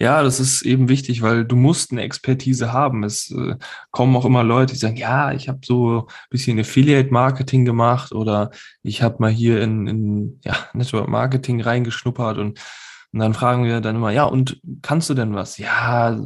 ja, 0.00 0.22
das 0.22 0.38
ist 0.38 0.62
eben 0.62 0.88
wichtig, 0.88 1.22
weil 1.22 1.44
du 1.44 1.56
musst 1.56 1.90
eine 1.90 2.02
Expertise 2.02 2.72
haben. 2.72 3.02
Es 3.02 3.30
äh, 3.32 3.56
kommen 3.90 4.14
auch 4.16 4.24
immer 4.24 4.44
Leute, 4.44 4.74
die 4.74 4.78
sagen, 4.78 4.96
ja, 4.96 5.32
ich 5.32 5.48
habe 5.48 5.58
so 5.64 6.06
ein 6.06 6.14
bisschen 6.30 6.60
Affiliate-Marketing 6.60 7.64
gemacht 7.64 8.12
oder 8.12 8.50
ich 8.82 9.02
habe 9.02 9.16
mal 9.18 9.30
hier 9.30 9.60
in, 9.60 9.86
in 9.88 10.40
ja, 10.44 10.56
Network 10.72 11.08
Marketing 11.08 11.60
reingeschnuppert 11.60 12.38
und, 12.38 12.60
und 13.12 13.18
dann 13.18 13.34
fragen 13.34 13.64
wir 13.64 13.80
dann 13.80 13.96
immer, 13.96 14.12
ja, 14.12 14.24
und 14.24 14.60
kannst 14.82 15.10
du 15.10 15.14
denn 15.14 15.34
was? 15.34 15.58
Ja, 15.58 16.16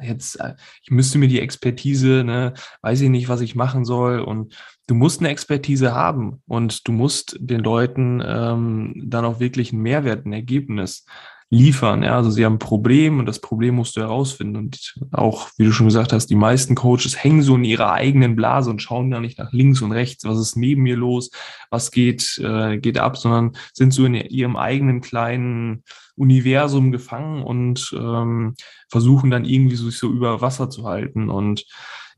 jetzt, 0.00 0.38
äh, 0.38 0.54
ich 0.82 0.90
müsste 0.92 1.18
mir 1.18 1.28
die 1.28 1.40
Expertise, 1.40 2.22
ne, 2.24 2.54
weiß 2.82 3.00
ich 3.00 3.10
nicht, 3.10 3.28
was 3.28 3.40
ich 3.40 3.56
machen 3.56 3.84
soll. 3.84 4.20
Und 4.20 4.54
du 4.86 4.94
musst 4.94 5.20
eine 5.20 5.30
Expertise 5.30 5.94
haben 5.94 6.42
und 6.46 6.86
du 6.86 6.92
musst 6.92 7.36
den 7.40 7.60
Leuten 7.60 8.22
ähm, 8.24 8.94
dann 9.04 9.24
auch 9.24 9.40
wirklich 9.40 9.72
einen 9.72 9.82
Mehrwert, 9.82 10.26
ein 10.26 10.32
Ergebnis 10.32 11.04
liefern. 11.48 12.02
Ja, 12.02 12.16
also 12.16 12.30
sie 12.30 12.44
haben 12.44 12.54
ein 12.54 12.58
Problem 12.58 13.18
und 13.18 13.26
das 13.26 13.40
Problem 13.40 13.76
musst 13.76 13.96
du 13.96 14.00
herausfinden. 14.00 14.56
Und 14.56 14.94
auch, 15.12 15.50
wie 15.56 15.64
du 15.64 15.72
schon 15.72 15.86
gesagt 15.86 16.12
hast, 16.12 16.26
die 16.26 16.34
meisten 16.34 16.74
Coaches 16.74 17.22
hängen 17.22 17.42
so 17.42 17.54
in 17.54 17.64
ihrer 17.64 17.92
eigenen 17.92 18.34
Blase 18.34 18.70
und 18.70 18.82
schauen 18.82 19.10
gar 19.10 19.20
nicht 19.20 19.38
nach 19.38 19.52
links 19.52 19.80
und 19.80 19.92
rechts, 19.92 20.24
was 20.24 20.38
ist 20.38 20.56
neben 20.56 20.82
mir 20.82 20.96
los, 20.96 21.30
was 21.70 21.90
geht, 21.90 22.38
äh, 22.38 22.78
geht 22.78 22.98
ab, 22.98 23.16
sondern 23.16 23.52
sind 23.72 23.92
so 23.92 24.04
in 24.04 24.14
ihrem 24.14 24.56
eigenen 24.56 25.00
kleinen 25.00 25.84
Universum 26.16 26.90
gefangen 26.90 27.42
und 27.42 27.94
ähm, 27.96 28.54
versuchen 28.88 29.30
dann 29.30 29.44
irgendwie 29.44 29.76
sich 29.76 29.98
so 29.98 30.10
über 30.10 30.40
Wasser 30.40 30.68
zu 30.68 30.84
halten. 30.84 31.30
Und 31.30 31.64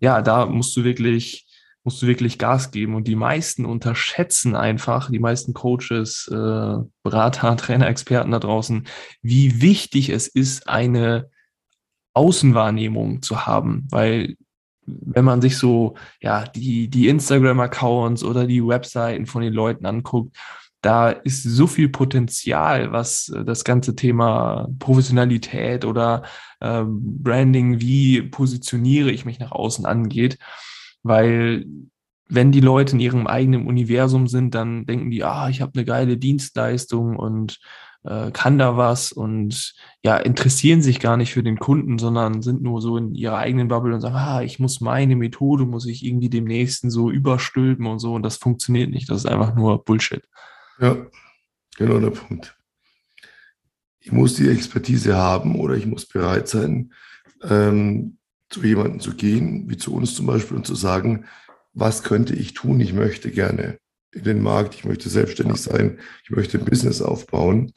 ja, 0.00 0.22
da 0.22 0.46
musst 0.46 0.76
du 0.76 0.84
wirklich 0.84 1.47
musst 1.88 2.02
du 2.02 2.06
wirklich 2.06 2.36
Gas 2.36 2.70
geben. 2.70 2.94
Und 2.94 3.08
die 3.08 3.16
meisten 3.16 3.64
unterschätzen 3.64 4.54
einfach, 4.54 5.10
die 5.10 5.18
meisten 5.18 5.54
Coaches, 5.54 6.28
äh, 6.30 6.76
Berater, 7.02 7.56
Trainer, 7.56 7.88
Experten 7.88 8.32
da 8.32 8.38
draußen, 8.38 8.86
wie 9.22 9.62
wichtig 9.62 10.10
es 10.10 10.28
ist, 10.28 10.68
eine 10.68 11.30
Außenwahrnehmung 12.12 13.22
zu 13.22 13.46
haben, 13.46 13.86
weil 13.90 14.36
wenn 14.84 15.24
man 15.24 15.40
sich 15.40 15.56
so 15.56 15.94
ja 16.20 16.44
die 16.46 16.88
die 16.88 17.08
Instagram-Accounts 17.08 18.22
oder 18.24 18.46
die 18.46 18.66
Webseiten 18.66 19.26
von 19.26 19.42
den 19.42 19.52
Leuten 19.52 19.86
anguckt, 19.86 20.36
da 20.82 21.10
ist 21.10 21.42
so 21.42 21.66
viel 21.66 21.88
Potenzial, 21.88 22.92
was 22.92 23.32
das 23.46 23.64
ganze 23.64 23.94
Thema 23.94 24.68
Professionalität 24.78 25.84
oder 25.86 26.24
äh, 26.60 26.84
Branding, 26.86 27.80
wie 27.80 28.22
positioniere 28.22 29.10
ich 29.10 29.24
mich 29.24 29.38
nach 29.38 29.52
außen 29.52 29.86
angeht 29.86 30.38
weil 31.02 31.66
wenn 32.28 32.52
die 32.52 32.60
Leute 32.60 32.92
in 32.92 33.00
ihrem 33.00 33.26
eigenen 33.26 33.66
Universum 33.66 34.26
sind, 34.26 34.54
dann 34.54 34.84
denken 34.84 35.10
die, 35.10 35.24
ah, 35.24 35.48
ich 35.48 35.60
habe 35.60 35.72
eine 35.74 35.84
geile 35.84 36.18
Dienstleistung 36.18 37.16
und 37.16 37.58
äh, 38.04 38.30
kann 38.32 38.58
da 38.58 38.76
was 38.76 39.12
und 39.12 39.74
ja, 40.04 40.16
interessieren 40.16 40.82
sich 40.82 41.00
gar 41.00 41.16
nicht 41.16 41.32
für 41.32 41.42
den 41.42 41.58
Kunden, 41.58 41.98
sondern 41.98 42.42
sind 42.42 42.62
nur 42.62 42.80
so 42.80 42.96
in 42.96 43.14
ihrer 43.14 43.38
eigenen 43.38 43.68
Bubble 43.68 43.94
und 43.94 44.00
sagen, 44.00 44.14
ah, 44.14 44.42
ich 44.42 44.58
muss 44.58 44.80
meine 44.80 45.16
Methode, 45.16 45.64
muss 45.64 45.86
ich 45.86 46.04
irgendwie 46.04 46.28
dem 46.28 46.44
Nächsten 46.44 46.90
so 46.90 47.10
überstülpen 47.10 47.86
und 47.86 47.98
so 47.98 48.14
und 48.14 48.22
das 48.22 48.36
funktioniert 48.36 48.90
nicht. 48.90 49.08
Das 49.10 49.18
ist 49.18 49.26
einfach 49.26 49.54
nur 49.54 49.84
Bullshit. 49.84 50.22
Ja, 50.80 50.96
genau 51.76 51.98
der 51.98 52.10
Punkt. 52.10 52.56
Ich 54.00 54.12
muss 54.12 54.34
die 54.34 54.48
Expertise 54.48 55.16
haben 55.16 55.56
oder 55.56 55.74
ich 55.74 55.86
muss 55.86 56.06
bereit 56.06 56.48
sein, 56.48 56.92
ähm, 57.42 58.17
zu 58.50 58.62
jemandem 58.62 59.00
zu 59.00 59.14
gehen, 59.14 59.68
wie 59.68 59.76
zu 59.76 59.94
uns 59.94 60.14
zum 60.14 60.26
Beispiel, 60.26 60.56
und 60.56 60.66
zu 60.66 60.74
sagen, 60.74 61.24
was 61.74 62.02
könnte 62.02 62.34
ich 62.34 62.54
tun? 62.54 62.80
Ich 62.80 62.92
möchte 62.92 63.30
gerne 63.30 63.78
in 64.12 64.24
den 64.24 64.42
Markt, 64.42 64.74
ich 64.74 64.84
möchte 64.84 65.08
selbstständig 65.08 65.58
sein, 65.58 65.98
ich 66.24 66.30
möchte 66.30 66.58
ein 66.58 66.64
Business 66.64 67.02
aufbauen. 67.02 67.72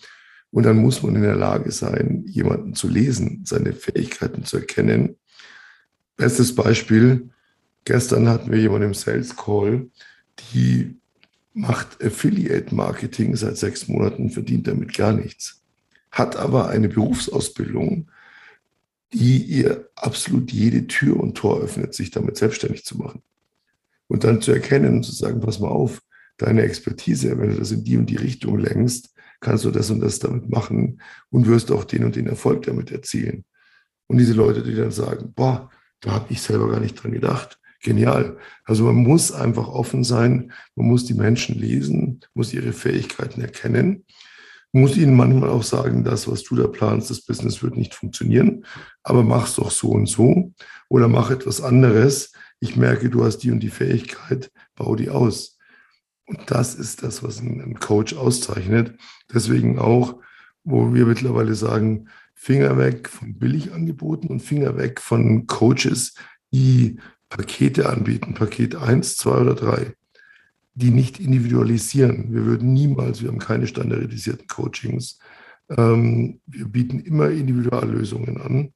Und 0.50 0.63
dann 0.63 0.78
muss 0.78 1.01
man 1.01 1.16
in 1.16 1.22
der 1.22 1.36
Lage 1.36 1.72
sein, 1.72 2.25
jemanden 2.28 2.74
zu 2.74 2.88
lesen, 2.88 3.44
seine 3.46 3.74
Fähigkeiten 3.74 4.44
zu 4.44 4.58
erkennen. 4.58 5.18
Bestes 6.18 6.56
Beispiel, 6.56 7.30
gestern 7.86 8.28
hatten 8.28 8.51
wir 8.51 8.60
jemanden 8.60 8.88
im 8.88 8.94
Sales 8.94 9.36
Call, 9.36 9.90
die 10.54 10.98
macht 11.54 12.04
Affiliate 12.04 12.74
Marketing 12.74 13.36
seit 13.36 13.58
sechs 13.58 13.88
Monaten, 13.88 14.30
verdient 14.30 14.68
damit 14.68 14.94
gar 14.94 15.13
nichts, 15.13 15.63
hat 16.12 16.36
aber 16.36 16.70
eine 16.70 16.90
Berufsausbildung, 16.90 18.10
die 19.13 19.44
ihr 19.44 19.89
absolut 19.96 20.51
jede 20.51 20.88
Tür 20.88 21.20
und 21.20 21.36
Tor 21.36 21.62
öffnet, 21.62 21.94
sich 21.94 22.12
damit 22.12 22.38
selbstständig 22.38 22.86
zu 22.86 22.98
machen. 22.98 23.22
Und 24.08 24.24
dann 24.24 24.41
zu 24.41 24.51
erkennen 24.51 24.96
und 24.96 25.03
zu 25.03 25.12
sagen, 25.12 25.39
pass 25.39 25.60
mal 25.60 25.70
auf, 25.70 26.01
deine 26.38 26.63
Expertise, 26.63 27.38
wenn 27.38 27.51
du 27.51 27.58
das 27.58 27.72
in 27.72 27.84
die 27.84 27.98
und 27.98 28.10
die 28.10 28.15
Richtung 28.15 28.58
lenkst, 28.58 29.13
kannst 29.39 29.65
du 29.65 29.72
das 29.72 29.89
und 29.89 30.00
das 30.00 30.20
damit 30.20 30.50
machen 30.50 31.01
und 31.30 31.48
wirst 31.48 31.72
auch 31.72 31.84
den 31.84 32.03
und 32.03 32.15
den 32.15 32.27
Erfolg 32.27 32.63
damit 32.63 32.91
erzielen. 32.91 33.46
Und 34.08 34.18
diese 34.18 34.34
Leute, 34.34 34.63
die 34.63 34.75
dann 34.75 34.91
sagen, 34.91 35.34
boah, 35.34 35.70
da 36.00 36.12
habe 36.12 36.25
ich 36.30 36.41
selber 36.41 36.70
gar 36.70 36.80
nicht 36.80 36.96
dran 36.96 37.12
gedacht. 37.12 37.60
Genial. 37.84 38.38
Also 38.63 38.84
man 38.84 38.96
muss 38.96 39.32
einfach 39.32 39.68
offen 39.68 40.03
sein, 40.03 40.51
man 40.75 40.88
muss 40.88 41.06
die 41.06 41.13
Menschen 41.13 41.58
lesen, 41.58 42.20
muss 42.34 42.53
ihre 42.53 42.74
Fähigkeiten 42.74 43.41
erkennen 43.41 44.06
muss 44.72 44.96
ihnen 44.96 45.16
manchmal 45.16 45.50
auch 45.50 45.63
sagen, 45.63 46.04
das, 46.04 46.28
was 46.28 46.44
du 46.44 46.56
da 46.56 46.68
planst, 46.68 47.10
das 47.10 47.22
Business 47.22 47.62
wird 47.62 47.75
nicht 47.75 47.94
funktionieren, 47.94 48.66
aber 49.04 49.24
mach's 49.24 49.56
doch 49.56 49.72
so 49.72 49.90
und 49.90 50.08
so 50.08 50.54
oder 50.90 51.08
mach 51.08 51.30
etwas 51.30 51.62
anderes. 51.62 52.32
Ich 52.60 52.75
merke, 52.75 53.10
du 53.10 53.24
hast 53.24 53.40
die 53.40 53.51
und 53.51 53.60
die 53.60 53.70
Fähigkeit, 53.70 54.51
bau 54.75 54.96
die 54.96 55.10
aus. 55.10 55.58
Und 56.25 56.50
das 56.50 56.75
ist 56.75 57.04
das, 57.04 57.24
was 57.24 57.42
ein 57.42 57.80
Coach 57.80 58.13
auszeichnet. 58.13 58.98
Deswegen 59.34 59.80
auch, 59.80 60.22
wo 60.63 60.94
wir 60.94 61.06
mittlerweile 61.06 61.56
sagen, 61.56 62.08
Finger 62.34 62.78
weg 62.78 63.10
von 63.10 63.38
Billigangeboten 63.38 64.30
und 64.30 64.40
Finger 64.40 64.78
weg 64.78 65.01
von 65.01 65.48
Coaches, 65.48 66.13
die 66.54 67.00
Pakete 67.30 67.90
anbieten, 67.90 68.34
Paket 68.34 68.75
1, 68.75 69.18
2 69.18 69.32
oder 69.32 69.56
3 69.56 69.94
die 70.74 70.92
nicht 70.92 71.20
individualisieren. 71.20 72.34
Wir 72.34 72.46
würden 72.46 72.74
niemals, 72.74 73.22
wir 73.22 73.30
haben 73.30 73.40
keine 73.40 73.68
standardisierten 73.68 74.48
Coachings. 74.48 75.20
Ähm, 75.70 76.40
wir 76.46 76.66
bieten 76.68 77.00
immer 77.00 77.30
Individuallösungen 77.30 78.40
an. 78.40 78.74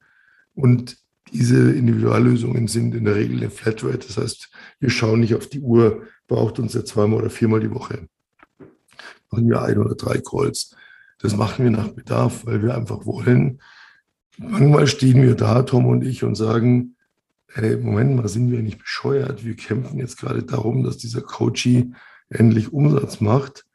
Und 0.53 0.97
diese 1.33 1.71
Individuallösungen 1.71 2.67
sind 2.67 2.95
in 2.95 3.05
der 3.05 3.15
Regel 3.15 3.37
eine 3.37 3.49
Flatrate. 3.49 4.07
Das 4.07 4.17
heißt, 4.17 4.51
wir 4.79 4.89
schauen 4.89 5.21
nicht 5.21 5.35
auf 5.35 5.47
die 5.47 5.59
Uhr, 5.59 6.03
braucht 6.27 6.59
uns 6.59 6.73
ja 6.73 6.83
zweimal 6.83 7.19
oder 7.19 7.29
viermal 7.29 7.59
die 7.59 7.73
Woche. 7.73 8.07
Machen 9.31 9.49
wir 9.49 9.61
ein 9.61 9.77
oder 9.77 9.95
drei 9.95 10.19
Calls. 10.19 10.75
Das 11.19 11.35
machen 11.35 11.63
wir 11.63 11.71
nach 11.71 11.89
Bedarf, 11.89 12.45
weil 12.45 12.61
wir 12.61 12.75
einfach 12.75 13.05
wollen. 13.05 13.61
Manchmal 14.37 14.85
stehen 14.87 15.21
wir 15.21 15.35
da, 15.35 15.63
Tom 15.63 15.85
und 15.87 16.03
ich, 16.03 16.23
und 16.23 16.35
sagen, 16.35 16.94
hey, 17.55 17.77
Moment 17.77 18.17
mal, 18.17 18.27
sind 18.27 18.51
wir 18.51 18.61
nicht 18.61 18.79
bescheuert? 18.79 19.45
Wir 19.45 19.55
kämpfen 19.55 19.97
jetzt 19.97 20.17
gerade 20.17 20.43
darum, 20.43 20.83
dass 20.83 20.97
dieser 20.97 21.21
Coachie 21.21 21.93
endlich 22.29 22.73
Umsatz 22.73 23.21
macht. 23.21 23.65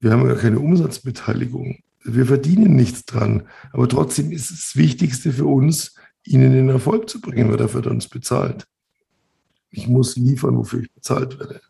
Wir 0.00 0.10
haben 0.10 0.26
ja 0.26 0.34
keine 0.34 0.58
Umsatzbeteiligung. 0.58 1.78
Wir 2.02 2.26
verdienen 2.26 2.74
nichts 2.74 3.04
dran. 3.04 3.46
Aber 3.72 3.88
trotzdem 3.88 4.32
ist 4.32 4.50
es 4.50 4.60
das 4.60 4.76
Wichtigste 4.76 5.32
für 5.32 5.46
uns, 5.46 5.94
ihn 6.24 6.42
in 6.42 6.52
den 6.52 6.68
Erfolg 6.70 7.08
zu 7.08 7.20
bringen, 7.20 7.50
weil 7.50 7.56
dafür 7.56 7.84
er 7.84 7.92
uns 7.92 8.08
bezahlt. 8.08 8.66
Ich 9.70 9.86
muss 9.86 10.16
liefern, 10.16 10.56
wofür 10.56 10.80
ich 10.80 10.92
bezahlt 10.92 11.38
werde. 11.38 11.60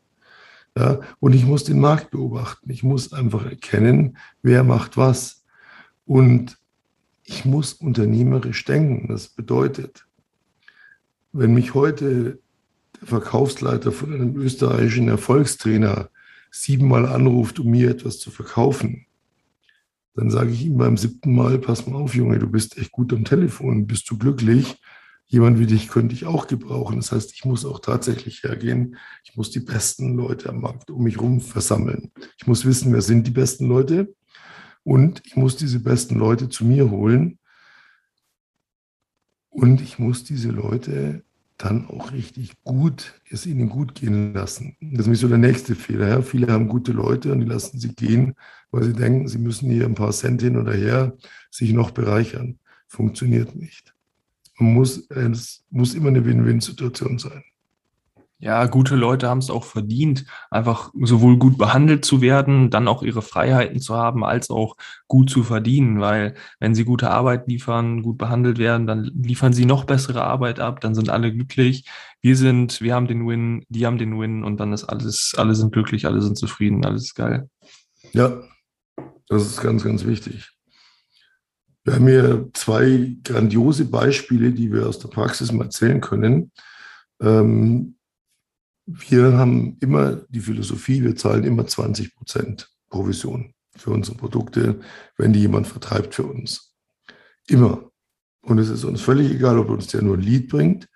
Ja, 0.78 1.00
und 1.18 1.34
ich 1.34 1.44
muss 1.44 1.64
den 1.64 1.80
Markt 1.80 2.10
beobachten. 2.10 2.70
Ich 2.70 2.82
muss 2.82 3.12
einfach 3.12 3.44
erkennen, 3.44 4.16
wer 4.40 4.64
macht 4.64 4.96
was. 4.96 5.44
Und 6.06 6.56
ich 7.24 7.44
muss 7.44 7.74
unternehmerisch 7.74 8.64
denken. 8.64 9.08
Das 9.08 9.28
bedeutet, 9.28 10.06
wenn 11.32 11.54
mich 11.54 11.74
heute 11.74 12.40
der 13.00 13.08
Verkaufsleiter 13.08 13.92
von 13.92 14.12
einem 14.12 14.36
österreichischen 14.36 15.08
Erfolgstrainer 15.08 16.10
siebenmal 16.50 17.06
anruft, 17.06 17.60
um 17.60 17.70
mir 17.70 17.90
etwas 17.90 18.18
zu 18.18 18.30
verkaufen, 18.30 19.06
dann 20.14 20.30
sage 20.30 20.50
ich 20.50 20.66
ihm 20.66 20.76
beim 20.76 20.96
siebten 20.96 21.34
Mal, 21.34 21.58
pass 21.58 21.86
mal 21.86 21.96
auf, 21.96 22.14
Junge, 22.14 22.38
du 22.38 22.48
bist 22.48 22.76
echt 22.78 22.92
gut 22.92 23.12
am 23.12 23.24
Telefon, 23.24 23.86
bist 23.86 24.10
du 24.10 24.18
glücklich? 24.18 24.76
Jemand 25.26 25.60
wie 25.60 25.66
dich 25.66 25.88
könnte 25.88 26.12
ich 26.12 26.26
auch 26.26 26.48
gebrauchen. 26.48 26.96
Das 26.96 27.12
heißt, 27.12 27.32
ich 27.32 27.44
muss 27.44 27.64
auch 27.64 27.78
tatsächlich 27.78 28.42
hergehen. 28.42 28.96
Ich 29.22 29.36
muss 29.36 29.52
die 29.52 29.60
besten 29.60 30.16
Leute 30.16 30.48
am 30.48 30.60
Markt 30.60 30.90
um 30.90 31.04
mich 31.04 31.16
herum 31.16 31.40
versammeln. 31.40 32.10
Ich 32.36 32.48
muss 32.48 32.64
wissen, 32.64 32.92
wer 32.92 33.00
sind 33.00 33.28
die 33.28 33.30
besten 33.30 33.68
Leute. 33.68 34.12
Und 34.82 35.22
ich 35.24 35.36
muss 35.36 35.54
diese 35.54 35.78
besten 35.78 36.18
Leute 36.18 36.48
zu 36.48 36.64
mir 36.64 36.90
holen 36.90 37.38
und 39.50 39.80
ich 39.80 39.98
muss 39.98 40.24
diese 40.24 40.50
Leute 40.50 41.22
dann 41.58 41.86
auch 41.88 42.12
richtig 42.12 42.52
gut, 42.64 43.20
es 43.28 43.44
ihnen 43.44 43.68
gut 43.68 43.94
gehen 43.94 44.32
lassen. 44.32 44.76
Das 44.80 45.00
ist 45.00 45.06
nämlich 45.06 45.20
so 45.20 45.28
der 45.28 45.38
nächste 45.38 45.74
Fehler. 45.74 46.08
Ja? 46.08 46.22
Viele 46.22 46.50
haben 46.50 46.68
gute 46.68 46.92
Leute 46.92 47.32
und 47.32 47.40
die 47.40 47.46
lassen 47.46 47.78
sie 47.78 47.94
gehen, 47.94 48.34
weil 48.70 48.84
sie 48.84 48.94
denken, 48.94 49.28
sie 49.28 49.38
müssen 49.38 49.70
hier 49.70 49.84
ein 49.84 49.94
paar 49.94 50.12
Cent 50.12 50.40
hin 50.40 50.56
oder 50.56 50.72
her 50.72 51.14
sich 51.50 51.72
noch 51.72 51.90
bereichern. 51.90 52.58
Funktioniert 52.86 53.54
nicht. 53.56 53.94
Man 54.58 54.72
muss, 54.72 55.10
es 55.10 55.64
muss 55.70 55.94
immer 55.94 56.08
eine 56.08 56.24
Win-Win-Situation 56.24 57.18
sein 57.18 57.42
ja, 58.42 58.64
gute 58.66 58.96
Leute 58.96 59.28
haben 59.28 59.38
es 59.38 59.50
auch 59.50 59.64
verdient, 59.64 60.24
einfach 60.50 60.90
sowohl 60.98 61.36
gut 61.36 61.58
behandelt 61.58 62.06
zu 62.06 62.22
werden, 62.22 62.70
dann 62.70 62.88
auch 62.88 63.02
ihre 63.02 63.20
Freiheiten 63.20 63.80
zu 63.80 63.94
haben, 63.94 64.24
als 64.24 64.48
auch 64.48 64.76
gut 65.08 65.28
zu 65.28 65.42
verdienen, 65.42 66.00
weil 66.00 66.34
wenn 66.58 66.74
sie 66.74 66.84
gute 66.84 67.10
Arbeit 67.10 67.48
liefern, 67.48 68.02
gut 68.02 68.16
behandelt 68.16 68.58
werden, 68.58 68.86
dann 68.86 69.04
liefern 69.04 69.52
sie 69.52 69.66
noch 69.66 69.84
bessere 69.84 70.24
Arbeit 70.24 70.58
ab, 70.58 70.80
dann 70.80 70.94
sind 70.94 71.10
alle 71.10 71.32
glücklich. 71.32 71.84
Wir 72.22 72.34
sind, 72.34 72.80
wir 72.80 72.94
haben 72.94 73.08
den 73.08 73.28
Win, 73.28 73.66
die 73.68 73.84
haben 73.84 73.98
den 73.98 74.18
Win 74.18 74.42
und 74.42 74.58
dann 74.58 74.72
ist 74.72 74.84
alles, 74.84 75.34
alle 75.36 75.54
sind 75.54 75.72
glücklich, 75.72 76.06
alle 76.06 76.22
sind 76.22 76.38
zufrieden, 76.38 76.86
alles 76.86 77.04
ist 77.04 77.14
geil. 77.14 77.50
Ja, 78.12 78.42
das 79.28 79.42
ist 79.42 79.60
ganz, 79.60 79.84
ganz 79.84 80.06
wichtig. 80.06 80.50
Wir 81.84 81.94
haben 81.94 82.08
hier 82.08 82.48
zwei 82.54 83.16
grandiose 83.22 83.84
Beispiele, 83.84 84.52
die 84.52 84.72
wir 84.72 84.88
aus 84.88 84.98
der 84.98 85.08
Praxis 85.08 85.52
mal 85.52 85.64
erzählen 85.64 86.00
können. 86.00 86.52
Ähm, 87.20 87.96
wir 88.98 89.38
haben 89.38 89.76
immer 89.80 90.22
die 90.28 90.40
Philosophie, 90.40 91.02
wir 91.02 91.16
zahlen 91.16 91.44
immer 91.44 91.66
20 91.66 92.14
Prozent 92.14 92.70
Provision 92.88 93.54
für 93.76 93.90
unsere 93.90 94.16
Produkte, 94.16 94.80
wenn 95.16 95.32
die 95.32 95.40
jemand 95.40 95.66
vertreibt 95.66 96.14
für 96.14 96.24
uns. 96.24 96.74
Immer. 97.46 97.90
Und 98.42 98.58
es 98.58 98.68
ist 98.68 98.84
uns 98.84 99.00
völlig 99.00 99.30
egal, 99.30 99.58
ob 99.58 99.70
uns 99.70 99.86
der 99.88 100.02
nur 100.02 100.16
ein 100.16 100.22
Lied 100.22 100.48
bringt, 100.48 100.88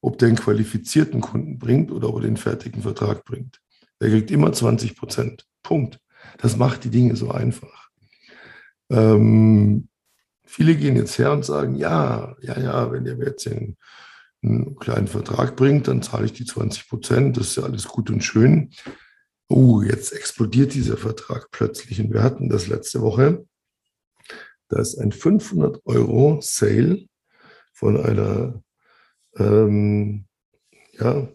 ob 0.00 0.18
der 0.18 0.28
einen 0.28 0.36
qualifizierten 0.36 1.20
Kunden 1.20 1.58
bringt 1.58 1.90
oder 1.90 2.08
ob 2.08 2.16
er 2.16 2.22
den 2.22 2.36
fertigen 2.36 2.82
Vertrag 2.82 3.24
bringt. 3.24 3.60
Der 4.00 4.10
kriegt 4.10 4.30
immer 4.30 4.52
20 4.52 4.96
Prozent. 4.96 5.46
Punkt. 5.62 6.00
Das 6.38 6.56
macht 6.56 6.84
die 6.84 6.90
Dinge 6.90 7.16
so 7.16 7.30
einfach. 7.30 7.90
Ähm, 8.90 9.88
viele 10.44 10.76
gehen 10.76 10.96
jetzt 10.96 11.18
her 11.18 11.32
und 11.32 11.44
sagen, 11.44 11.76
ja, 11.76 12.36
ja, 12.40 12.58
ja, 12.58 12.92
wenn 12.92 13.04
der 13.04 13.16
jetzt 13.18 13.46
einen, 13.46 13.76
einen 14.42 14.76
kleinen 14.76 15.06
Vertrag 15.06 15.56
bringt, 15.56 15.88
dann 15.88 16.02
zahle 16.02 16.26
ich 16.26 16.32
die 16.32 16.44
20 16.44 16.88
Prozent. 16.88 17.36
Das 17.36 17.48
ist 17.48 17.56
ja 17.56 17.62
alles 17.62 17.84
gut 17.84 18.10
und 18.10 18.22
schön. 18.22 18.70
Oh, 19.48 19.82
jetzt 19.82 20.12
explodiert 20.12 20.74
dieser 20.74 20.96
Vertrag 20.96 21.48
plötzlich. 21.50 22.00
Und 22.00 22.12
wir 22.12 22.22
hatten 22.22 22.48
das 22.48 22.68
letzte 22.68 23.02
Woche. 23.02 23.44
Da 24.68 24.80
ist 24.80 24.98
ein 24.98 25.12
500 25.12 25.80
Euro 25.84 26.38
Sale 26.40 27.06
von 27.72 28.00
einer, 28.00 28.62
ähm, 29.36 30.26
ja, 30.92 31.28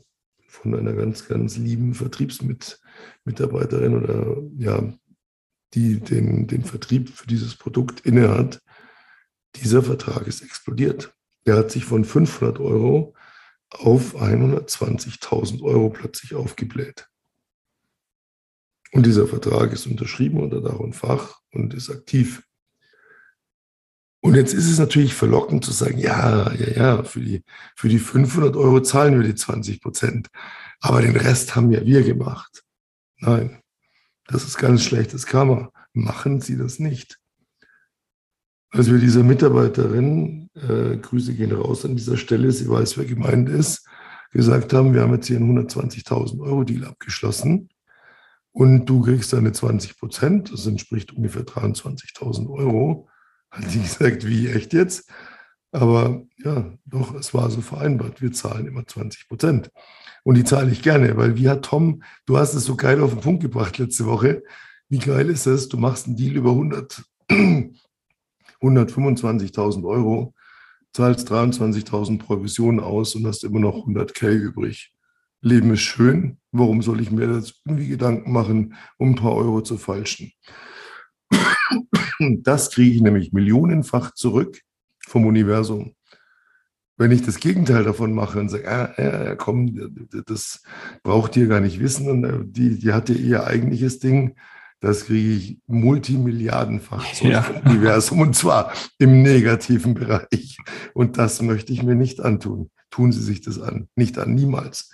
von 0.48 0.76
einer 0.76 0.94
ganz, 0.94 1.28
ganz 1.28 1.58
lieben 1.58 1.94
Vertriebsmitarbeiterin 1.94 3.96
oder 3.96 4.42
ja, 4.58 4.92
die 5.74 6.00
den, 6.00 6.48
den 6.48 6.64
Vertrieb 6.64 7.10
für 7.10 7.28
dieses 7.28 7.56
Produkt 7.56 8.00
innehat. 8.02 8.62
Dieser 9.56 9.84
Vertrag 9.84 10.28
ist 10.28 10.42
explodiert. 10.42 11.14
Der 11.48 11.56
hat 11.56 11.72
sich 11.72 11.86
von 11.86 12.06
500 12.06 12.60
Euro 12.60 13.16
auf 13.70 14.16
120.000 14.16 15.64
Euro 15.64 15.90
plötzlich 15.90 16.36
aufgebläht. 16.36 17.08
Und 18.92 19.06
dieser 19.06 19.28
Vertrag 19.28 19.72
ist 19.74 19.88
unterschrieben 19.88 20.40
unter 20.40 20.62
Dach 20.62 20.80
und 20.80 20.94
Fach 20.94 21.40
und 21.52 21.74
ist 21.74 21.90
aktiv. 21.90 22.44
Und 24.22 24.36
jetzt 24.36 24.54
ist 24.54 24.70
es 24.70 24.80
natürlich 24.80 25.14
verlockend 25.14 25.64
zu 25.64 25.72
sagen, 25.72 25.98
ja, 25.98 26.52
ja, 26.54 26.70
ja, 26.70 27.04
für 27.04 27.22
die, 27.22 27.44
für 27.76 27.90
die 27.90 28.00
500 28.00 28.56
Euro 28.56 28.82
zahlen 28.82 29.20
wir 29.20 29.28
die 29.28 29.36
20 29.36 29.82
Prozent. 29.82 30.30
Aber 30.80 31.02
den 31.02 31.16
Rest 31.16 31.56
haben 31.56 31.72
ja 31.72 31.86
wir 31.86 32.04
gemacht. 32.04 32.64
Nein, 33.20 33.62
das 34.26 34.44
ist 34.44 34.58
ganz 34.58 34.84
schlechtes 34.84 35.26
Karma. 35.26 35.72
Machen 35.94 36.42
Sie 36.42 36.58
das 36.58 36.80
nicht. 36.80 37.20
Als 38.70 38.92
wir 38.92 39.00
dieser 39.00 39.24
Mitarbeiterin, 39.24 40.47
äh, 40.58 40.98
Grüße 40.98 41.34
gehen 41.34 41.52
raus 41.52 41.86
an 41.86 41.96
dieser 41.96 42.18
Stelle, 42.18 42.52
sie 42.52 42.70
weiß, 42.70 42.98
wer 42.98 43.06
gemeint 43.06 43.50
ist, 43.50 43.88
gesagt 44.32 44.74
haben, 44.74 44.94
wir 44.94 45.02
haben 45.02 45.14
jetzt 45.14 45.28
hier 45.28 45.38
einen 45.38 45.58
120.000 45.58 46.42
Euro 46.42 46.64
Deal 46.64 46.86
abgeschlossen 46.86 47.70
und 48.52 48.86
du 48.86 49.02
kriegst 49.02 49.34
deine 49.34 49.52
20 49.52 50.00
Prozent, 50.00 50.52
das 50.52 50.66
entspricht 50.66 51.14
ungefähr 51.14 51.44
23.000 51.44 52.50
Euro. 52.50 53.08
Hat 53.52 53.70
sie 53.70 53.80
gesagt, 53.82 54.26
wie 54.26 54.48
echt 54.48 54.74
jetzt? 54.74 55.10
Aber 55.72 56.24
ja, 56.44 56.74
doch, 56.86 57.14
es 57.14 57.34
war 57.34 57.52
so 57.52 57.62
vereinbart. 57.62 58.22
Wir 58.22 58.32
zahlen 58.32 58.66
immer 58.66 58.88
20 58.88 59.28
Prozent. 59.28 59.70
Und 60.24 60.36
die 60.36 60.44
zahle 60.44 60.72
ich 60.72 60.82
gerne, 60.82 61.16
weil 61.18 61.38
wie 61.38 61.50
hat 61.50 61.66
Tom, 61.66 62.02
du 62.26 62.38
hast 62.38 62.56
es 62.56 62.66
so 62.66 62.76
geil 62.76 63.02
auf 63.02 63.12
den 63.12 63.22
Punkt 63.22 63.44
gebracht 63.44 63.78
letzte 63.78 64.06
Woche. 64.06 64.42
Wie 64.90 65.00
geil 65.00 65.30
ist 65.30 65.46
es? 65.46 65.70
Du 65.70 65.78
machst 65.78 66.08
einen 66.08 66.16
Deal 66.16 66.36
über 66.36 66.50
100, 66.50 67.04
125.000 67.30 69.84
Euro, 69.88 70.34
zahlst 70.98 71.32
23.000 71.32 72.18
Provisionen 72.18 72.80
aus 72.80 73.14
und 73.14 73.28
hast 73.28 73.44
immer 73.44 73.60
noch 73.60 73.86
100k 73.86 74.30
übrig. 74.32 74.92
Leben 75.42 75.72
ist 75.72 75.82
schön. 75.82 76.40
Warum 76.52 76.82
soll 76.82 77.02
ich 77.02 77.12
mir 77.12 77.32
jetzt 77.32 77.62
irgendwie 77.66 77.90
Gedanken 77.90 78.32
machen, 78.32 78.74
um 78.98 79.12
ein 79.12 79.16
paar 79.16 79.36
Euro 79.36 79.62
zu 79.62 79.78
falschen? 79.78 80.32
Das 82.42 82.72
kriege 82.72 82.96
ich 82.96 83.02
nämlich 83.02 83.32
millionenfach 83.32 84.16
zurück 84.16 84.62
vom 85.06 85.28
Universum. 85.28 85.94
Wenn 86.98 87.12
ich 87.12 87.22
das 87.22 87.40
Gegenteil 87.40 87.84
davon 87.84 88.12
mache 88.14 88.40
und 88.40 88.50
sage, 88.50 88.68
ah, 88.68 88.92
ja, 88.98 89.36
komm, 89.36 90.08
das 90.26 90.64
braucht 91.04 91.36
ihr 91.38 91.46
gar 91.46 91.60
nicht 91.60 91.80
wissen 91.80 92.24
äh, 92.24 92.40
die, 92.44 92.80
die 92.80 92.92
hatte 92.92 93.14
ihr 93.14 93.46
eigentliches 93.46 94.00
Ding, 94.00 94.36
das 94.80 95.06
kriege 95.06 95.34
ich 95.34 95.60
multimilliardenfach 95.68 97.14
zurück 97.14 97.32
ja. 97.32 97.62
Universum 97.66 98.20
und 98.20 98.36
zwar 98.36 98.74
im 99.00 99.22
negativen 99.24 99.94
Bereich. 99.94 100.58
Und 100.94 101.18
das 101.18 101.42
möchte 101.42 101.74
ich 101.74 101.84
mir 101.84 101.96
nicht 101.96 102.22
antun. 102.22 102.70
Tun 102.92 103.12
Sie 103.12 103.22
sich 103.22 103.42
das 103.42 103.60
an, 103.60 103.88
nicht 103.96 104.18
an, 104.18 104.36
niemals. 104.36 104.92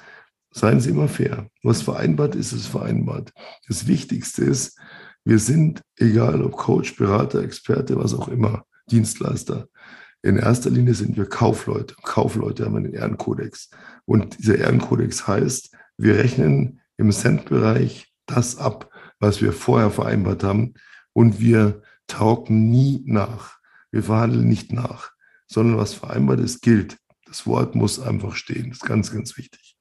Seien 0.52 0.80
Sie 0.80 0.90
immer 0.90 1.08
fair. 1.08 1.48
Was 1.64 1.82
vereinbart 1.82 2.36
ist, 2.36 2.54
ist 2.54 2.68
vereinbart. 2.68 3.34
Das 3.68 3.88
Wichtigste 3.88 4.44
ist, 4.44 4.80
wir 5.26 5.40
sind, 5.40 5.82
egal 5.98 6.42
ob 6.42 6.54
Coach, 6.58 6.96
Berater, 6.96 7.44
Experte, 7.44 7.98
was 7.98 8.14
auch 8.14 8.28
immer, 8.28 8.66
Dienstleister. 8.90 9.68
In 10.22 10.38
erster 10.38 10.70
Linie 10.70 10.94
sind 10.94 11.18
wir 11.18 11.26
Kaufleute. 11.26 11.96
Kaufleute 12.04 12.66
haben 12.66 12.78
einen 12.78 12.94
Ehrenkodex. 12.94 13.70
Und 14.06 14.38
dieser 14.40 14.58
Ehrenkodex 14.58 15.28
heißt, 15.28 15.76
wir 15.98 16.18
rechnen 16.18 16.82
im 16.98 17.12
Centbereich 17.12 18.14
das 18.26 18.58
ab, 18.58 18.90
was 19.24 19.42
wir 19.42 19.54
vorher 19.54 19.90
vereinbart 19.90 20.44
haben. 20.44 20.74
Und 21.14 21.40
wir 21.40 21.82
taugen 22.08 22.70
nie 22.70 23.04
nach. 23.06 23.58
Wir 23.92 24.04
verhandeln 24.04 24.48
nicht 24.48 24.74
nach, 24.74 25.12
sondern 25.48 25.78
was 25.78 25.94
vereinbart 25.94 26.40
ist, 26.40 26.62
gilt. 26.62 26.98
Das 27.26 27.48
Wort 27.48 27.74
muss 27.74 28.00
einfach 28.00 28.36
stehen. 28.36 28.70
Das 28.70 28.80
ist 28.80 28.86
ganz, 28.86 29.12
ganz 29.12 29.38
wichtig. 29.38 29.78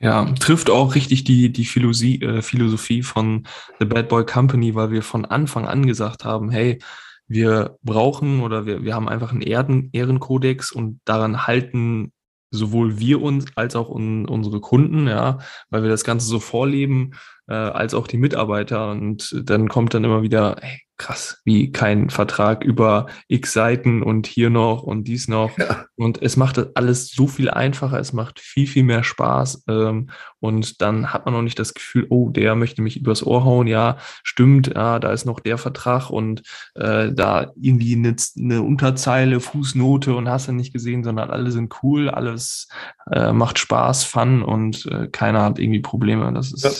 Ja, 0.00 0.24
trifft 0.32 0.68
auch 0.68 0.96
richtig 0.96 1.22
die, 1.24 1.52
die 1.52 1.64
Philosophie, 1.64 2.20
äh, 2.22 2.42
Philosophie 2.42 3.02
von 3.02 3.46
The 3.78 3.84
Bad 3.84 4.08
Boy 4.08 4.26
Company, 4.26 4.74
weil 4.74 4.90
wir 4.90 5.02
von 5.02 5.24
Anfang 5.24 5.66
an 5.66 5.86
gesagt 5.86 6.24
haben, 6.24 6.50
hey, 6.50 6.80
wir 7.28 7.78
brauchen 7.82 8.40
oder 8.40 8.66
wir, 8.66 8.82
wir 8.82 8.94
haben 8.94 9.08
einfach 9.08 9.30
einen 9.30 9.42
Erden, 9.42 9.90
Ehrenkodex 9.92 10.72
und 10.72 11.00
daran 11.04 11.46
halten 11.46 12.12
sowohl 12.52 12.98
wir 12.98 13.20
uns 13.20 13.46
als 13.56 13.74
auch 13.74 13.88
un, 13.88 14.28
unsere 14.28 14.60
Kunden, 14.60 15.08
ja, 15.08 15.38
weil 15.70 15.82
wir 15.82 15.90
das 15.90 16.04
Ganze 16.04 16.26
so 16.26 16.38
vorleben, 16.38 17.12
äh, 17.48 17.54
als 17.54 17.94
auch 17.94 18.06
die 18.06 18.18
Mitarbeiter. 18.18 18.90
Und 18.90 19.34
dann 19.44 19.68
kommt 19.68 19.94
dann 19.94 20.04
immer 20.04 20.22
wieder, 20.22 20.56
hey, 20.60 20.82
krass, 21.02 21.40
wie 21.44 21.72
kein 21.72 22.10
Vertrag 22.10 22.62
über 22.62 23.06
x 23.26 23.52
Seiten 23.52 24.02
und 24.02 24.28
hier 24.28 24.50
noch 24.50 24.84
und 24.84 25.08
dies 25.08 25.26
noch. 25.26 25.58
Ja. 25.58 25.86
Und 25.96 26.22
es 26.22 26.36
macht 26.36 26.76
alles 26.76 27.08
so 27.08 27.26
viel 27.26 27.50
einfacher, 27.50 27.98
es 27.98 28.12
macht 28.12 28.38
viel, 28.38 28.68
viel 28.68 28.84
mehr 28.84 29.02
Spaß. 29.02 29.64
Ähm, 29.68 30.10
und 30.38 30.80
dann 30.80 31.12
hat 31.12 31.24
man 31.24 31.34
noch 31.34 31.42
nicht 31.42 31.58
das 31.58 31.74
Gefühl, 31.74 32.06
oh, 32.08 32.30
der 32.30 32.54
möchte 32.54 32.82
mich 32.82 32.96
übers 32.96 33.24
Ohr 33.26 33.44
hauen. 33.44 33.66
Ja, 33.66 33.96
stimmt, 34.22 34.68
ja, 34.68 35.00
da 35.00 35.12
ist 35.12 35.24
noch 35.24 35.40
der 35.40 35.58
Vertrag 35.58 36.10
und 36.10 36.42
äh, 36.74 37.10
da 37.12 37.50
irgendwie 37.60 37.96
eine, 37.96 38.14
eine 38.38 38.62
Unterzeile, 38.62 39.40
Fußnote 39.40 40.14
und 40.14 40.28
hast 40.28 40.48
du 40.48 40.52
nicht 40.52 40.72
gesehen, 40.72 41.02
sondern 41.02 41.30
alle 41.30 41.50
sind 41.50 41.74
cool, 41.82 42.10
alles 42.10 42.68
äh, 43.10 43.32
macht 43.32 43.58
Spaß, 43.58 44.04
Fun 44.04 44.42
und 44.42 44.86
äh, 44.86 45.08
keiner 45.08 45.42
hat 45.42 45.58
irgendwie 45.58 45.80
Probleme. 45.80 46.32
Das 46.32 46.52
ist 46.52 46.64
ja. 46.64 46.70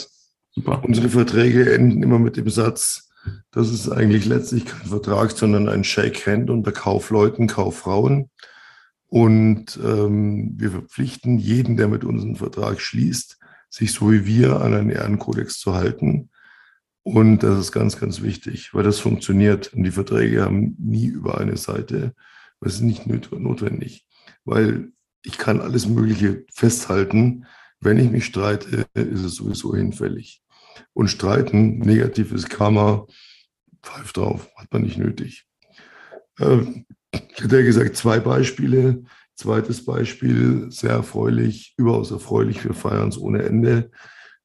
super. 0.51 0.81
Unsere 0.83 1.09
Verträge 1.09 1.73
enden 1.73 2.01
immer 2.03 2.19
mit 2.19 2.37
dem 2.37 2.49
Satz, 2.49 3.09
das 3.51 3.69
ist 3.69 3.89
eigentlich 3.89 4.25
letztlich 4.25 4.65
kein 4.65 4.87
Vertrag, 4.87 5.31
sondern 5.31 5.69
ein 5.69 5.83
Shake-Hand 5.83 6.49
unter 6.49 6.71
Kaufleuten, 6.71 7.47
Kauffrauen. 7.47 8.29
Und 9.07 9.79
ähm, 9.83 10.53
wir 10.57 10.71
verpflichten 10.71 11.37
jeden, 11.37 11.77
der 11.77 11.87
mit 11.87 12.03
uns 12.03 12.23
einen 12.23 12.35
Vertrag 12.35 12.81
schließt, 12.81 13.37
sich 13.69 13.93
so 13.93 14.11
wie 14.11 14.25
wir 14.25 14.61
an 14.61 14.73
einen 14.73 14.89
Ehrenkodex 14.89 15.59
zu 15.59 15.73
halten. 15.75 16.29
Und 17.03 17.43
das 17.43 17.59
ist 17.59 17.71
ganz, 17.71 17.99
ganz 17.99 18.21
wichtig, 18.21 18.73
weil 18.73 18.83
das 18.83 18.99
funktioniert. 18.99 19.73
Und 19.73 19.83
die 19.83 19.91
Verträge 19.91 20.43
haben 20.43 20.75
nie 20.79 21.05
über 21.05 21.39
eine 21.39 21.57
Seite. 21.57 22.13
Das 22.59 22.75
ist 22.75 22.81
nicht 22.81 23.05
notwendig, 23.05 24.07
weil 24.45 24.91
ich 25.21 25.37
kann 25.37 25.61
alles 25.61 25.85
Mögliche 25.87 26.45
festhalten. 26.53 27.45
Wenn 27.79 27.99
ich 27.99 28.09
mich 28.09 28.25
streite, 28.25 28.85
ist 28.93 29.23
es 29.23 29.35
sowieso 29.35 29.75
hinfällig 29.75 30.42
und 30.93 31.09
streiten, 31.09 31.79
negatives 31.79 32.49
Karma, 32.49 33.05
pfeift 33.81 34.17
drauf, 34.17 34.49
hat 34.55 34.71
man 34.71 34.83
nicht 34.83 34.97
nötig. 34.97 35.45
Ähm, 36.39 36.85
ich 37.11 37.43
hätte 37.43 37.57
ja 37.57 37.63
gesagt, 37.63 37.95
zwei 37.95 38.19
Beispiele. 38.19 39.03
Zweites 39.35 39.83
Beispiel, 39.83 40.67
sehr 40.69 40.91
erfreulich, 40.91 41.73
überaus 41.77 42.11
erfreulich, 42.11 42.63
wir 42.63 42.75
feiern 42.75 43.09
es 43.09 43.17
ohne 43.17 43.41
Ende. 43.41 43.89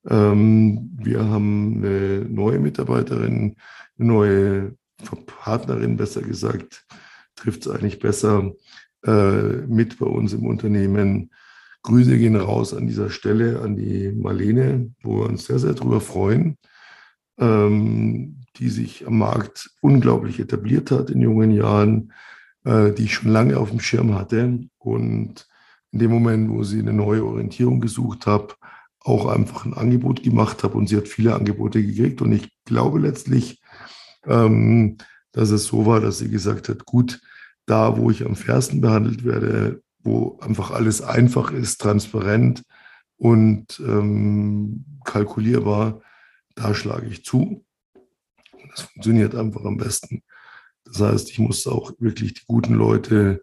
Ähm, 0.09 0.97
wir 0.97 1.25
haben 1.25 1.77
eine 1.77 2.25
neue 2.25 2.59
Mitarbeiterin, 2.59 3.57
eine 3.99 4.09
neue 4.09 4.77
Partnerin, 5.27 5.99
besser 5.99 6.23
gesagt, 6.23 6.87
trifft 7.37 7.67
es 7.67 7.69
eigentlich 7.69 7.99
besser, 7.99 8.53
äh, 9.05 9.67
mit 9.67 9.99
bei 9.99 10.07
uns 10.07 10.33
im 10.33 10.47
Unternehmen. 10.47 11.31
Grüße 11.83 12.19
gehen 12.19 12.37
raus 12.37 12.75
an 12.75 12.87
dieser 12.87 13.11
Stelle 13.11 13.61
an 13.61 13.77
die 13.77 14.13
Marlene, 14.13 14.93
wo 15.03 15.21
wir 15.21 15.27
uns 15.27 15.47
sehr, 15.47 15.59
sehr 15.59 15.75
drüber 15.75 16.01
freuen, 16.01 16.59
ähm, 17.39 18.43
die 18.57 18.69
sich 18.69 19.07
am 19.07 19.19
Markt 19.19 19.71
unglaublich 19.81 20.41
etabliert 20.41 20.91
hat 20.91 21.11
in 21.11 21.21
jungen 21.21 21.51
Jahren, 21.51 22.13
äh, 22.65 22.93
die 22.93 23.05
ich 23.05 23.15
schon 23.15 23.31
lange 23.31 23.57
auf 23.57 23.71
dem 23.71 23.81
Schirm 23.81 24.15
hatte 24.15 24.61
und 24.79 25.47
in 25.91 25.99
dem 26.01 26.11
Moment, 26.11 26.51
wo 26.51 26.63
sie 26.65 26.81
eine 26.81 26.93
neue 26.93 27.25
Orientierung 27.25 27.81
gesucht 27.81 28.27
habe, 28.27 28.55
auch 29.01 29.27
einfach 29.27 29.65
ein 29.65 29.75
Angebot 29.75 30.23
gemacht 30.23 30.65
habe 30.65 30.77
und 30.77 30.89
sie 30.89 30.97
hat 30.97 31.09
viele 31.09 31.35
Angebote 31.35 31.83
gekriegt. 31.83 32.21
Und 32.21 32.33
ich 32.33 32.51
glaube 32.65 32.99
letztlich, 32.99 33.61
ähm, 34.27 34.99
dass 35.33 35.51
es 35.51 35.65
so 35.65 35.87
war, 35.87 36.01
dass 36.01 36.19
sie 36.19 36.31
gesagt 36.31 36.69
hat, 36.69 36.85
gut, 36.85 37.21
da, 37.65 37.97
wo 37.97 38.11
ich 38.11 38.25
am 38.27 38.37
fairsten 38.37 38.81
behandelt 38.81 39.25
werde, 39.25 39.83
wo 40.01 40.39
einfach 40.41 40.71
alles 40.71 41.03
einfach 41.03 41.51
ist, 41.51 41.81
transparent 41.81 42.63
und 43.17 43.81
ähm, 43.81 44.85
kalkulierbar, 45.05 46.01
da 46.55 46.75
schlage 46.75 47.09
ich 47.09 47.25
zu. 47.25 47.65
Das 48.71 48.83
funktioniert 48.83 49.35
einfach 49.35 49.65
am 49.65 49.77
besten. 49.77 50.23
Das 50.85 51.01
heißt, 51.01 51.31
ich 51.31 51.39
muss 51.39 51.67
auch 51.67 51.93
wirklich 51.99 52.35
die 52.35 52.45
guten 52.47 52.75
Leute, 52.75 53.43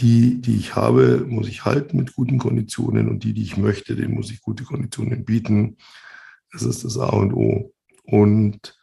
die, 0.00 0.40
die 0.40 0.56
ich 0.56 0.74
habe, 0.76 1.24
muss 1.28 1.48
ich 1.48 1.64
halten 1.64 1.96
mit 1.96 2.14
guten 2.14 2.38
Konditionen 2.38 3.08
und 3.08 3.24
die, 3.24 3.34
die 3.34 3.42
ich 3.42 3.56
möchte, 3.56 3.96
denen 3.96 4.14
muss 4.14 4.30
ich 4.30 4.40
gute 4.40 4.64
Konditionen 4.64 5.24
bieten. 5.24 5.76
Das 6.52 6.62
ist 6.62 6.84
das 6.84 6.98
A 6.98 7.08
und 7.08 7.32
O. 7.34 7.72
Und 8.04 8.76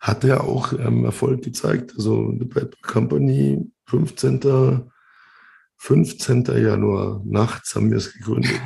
hat 0.00 0.24
er 0.24 0.44
auch 0.44 0.72
ähm, 0.72 1.04
Erfolg 1.04 1.42
gezeigt. 1.42 1.92
Also 1.96 2.34
The 2.38 2.44
Bad 2.44 2.80
Company, 2.82 3.70
15. 3.86 4.40
15. 5.78 6.44
Januar 6.44 7.22
nachts 7.24 7.74
haben 7.74 7.90
wir 7.90 7.98
es 7.98 8.12
gegründet. 8.12 8.60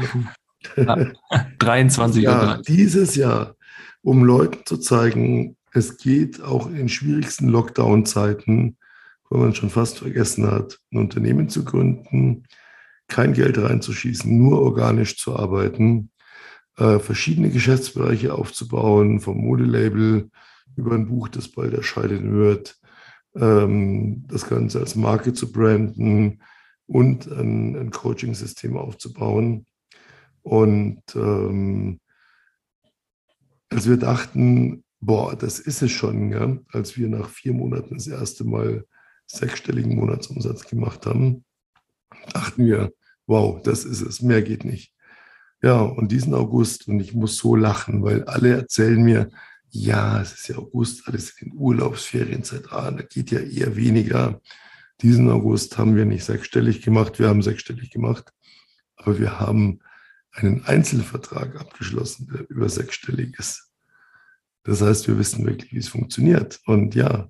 23 1.58 2.22
ja, 2.22 2.60
dieses 2.62 3.14
Jahr, 3.16 3.56
um 4.02 4.24
Leuten 4.24 4.64
zu 4.64 4.78
zeigen, 4.78 5.56
es 5.72 5.96
geht 5.96 6.42
auch 6.42 6.68
in 6.70 6.88
schwierigsten 6.88 7.48
Lockdown-Zeiten, 7.48 8.76
wo 9.28 9.38
man 9.38 9.54
schon 9.54 9.70
fast 9.70 9.98
vergessen 9.98 10.50
hat, 10.50 10.78
ein 10.92 10.98
Unternehmen 10.98 11.48
zu 11.48 11.64
gründen, 11.64 12.44
kein 13.08 13.32
Geld 13.32 13.58
reinzuschießen, 13.58 14.36
nur 14.36 14.60
organisch 14.60 15.16
zu 15.16 15.36
arbeiten, 15.36 16.10
äh, 16.76 16.98
verschiedene 16.98 17.50
Geschäftsbereiche 17.50 18.34
aufzubauen, 18.34 19.20
vom 19.20 19.38
Modelabel 19.38 20.30
über 20.76 20.94
ein 20.94 21.06
Buch, 21.06 21.28
das 21.28 21.48
bald 21.48 21.74
erscheinen 21.74 22.32
wird, 22.34 22.78
ähm, 23.34 24.24
das 24.28 24.48
Ganze 24.48 24.80
als 24.80 24.94
Marke 24.94 25.32
zu 25.32 25.50
branden 25.52 26.40
und 26.86 27.26
ein, 27.26 27.76
ein 27.76 27.90
Coaching-System 27.90 28.76
aufzubauen. 28.76 29.66
Und 30.42 31.02
ähm, 31.14 32.00
als 33.70 33.88
wir 33.88 33.96
dachten, 33.96 34.84
boah, 35.00 35.36
das 35.36 35.58
ist 35.58 35.82
es 35.82 35.90
schon, 35.90 36.30
ja, 36.32 36.58
als 36.72 36.96
wir 36.96 37.08
nach 37.08 37.28
vier 37.28 37.52
Monaten 37.52 37.94
das 37.94 38.06
erste 38.06 38.44
Mal 38.44 38.86
sechsstelligen 39.26 39.96
Monatsumsatz 39.96 40.66
gemacht 40.66 41.06
haben, 41.06 41.44
dachten 42.32 42.66
wir, 42.66 42.92
wow, 43.26 43.60
das 43.62 43.84
ist 43.84 44.02
es, 44.02 44.22
mehr 44.22 44.42
geht 44.42 44.64
nicht. 44.64 44.92
Ja, 45.62 45.80
und 45.80 46.10
diesen 46.10 46.34
August, 46.34 46.88
und 46.88 47.00
ich 47.00 47.14
muss 47.14 47.36
so 47.36 47.54
lachen, 47.54 48.02
weil 48.02 48.24
alle 48.24 48.54
erzählen 48.54 49.02
mir, 49.02 49.30
ja, 49.70 50.20
es 50.20 50.32
ist 50.34 50.48
ja 50.48 50.56
August, 50.56 51.08
alles 51.08 51.40
in 51.40 51.52
Urlaubsferienzeit, 51.54 52.72
ah, 52.72 52.90
da 52.90 53.02
geht 53.02 53.30
ja 53.30 53.40
eher 53.40 53.74
weniger. 53.76 54.40
Diesen 55.02 55.28
August 55.28 55.78
haben 55.78 55.96
wir 55.96 56.04
nicht 56.04 56.24
sechsstellig 56.24 56.82
gemacht, 56.82 57.18
wir 57.18 57.28
haben 57.28 57.42
sechsstellig 57.42 57.90
gemacht, 57.90 58.32
aber 58.96 59.18
wir 59.18 59.40
haben 59.40 59.80
einen 60.30 60.64
Einzelvertrag 60.64 61.60
abgeschlossen, 61.60 62.30
der 62.32 62.48
über 62.48 62.68
sechsstellig 62.68 63.36
ist. 63.38 63.72
Das 64.62 64.80
heißt, 64.80 65.08
wir 65.08 65.18
wissen 65.18 65.44
wirklich, 65.44 65.72
wie 65.72 65.78
es 65.78 65.88
funktioniert. 65.88 66.60
Und 66.66 66.94
ja, 66.94 67.28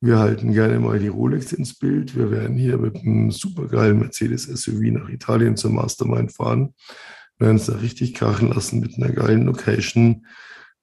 wir 0.00 0.18
halten 0.18 0.52
gerne 0.52 0.78
mal 0.78 0.98
die 0.98 1.08
Rolex 1.08 1.52
ins 1.52 1.78
Bild. 1.78 2.14
Wir 2.14 2.30
werden 2.30 2.56
hier 2.56 2.76
mit 2.76 2.96
einem 2.96 3.30
supergeilen 3.30 3.98
Mercedes 3.98 4.44
SUV 4.44 4.92
nach 4.92 5.08
Italien 5.08 5.56
zur 5.56 5.72
Mastermind 5.72 6.32
fahren, 6.32 6.74
werden 7.38 7.56
es 7.56 7.66
da 7.66 7.76
richtig 7.76 8.14
krachen 8.14 8.52
lassen 8.52 8.80
mit 8.80 8.96
einer 8.96 9.12
geilen 9.12 9.46
Location. 9.46 10.26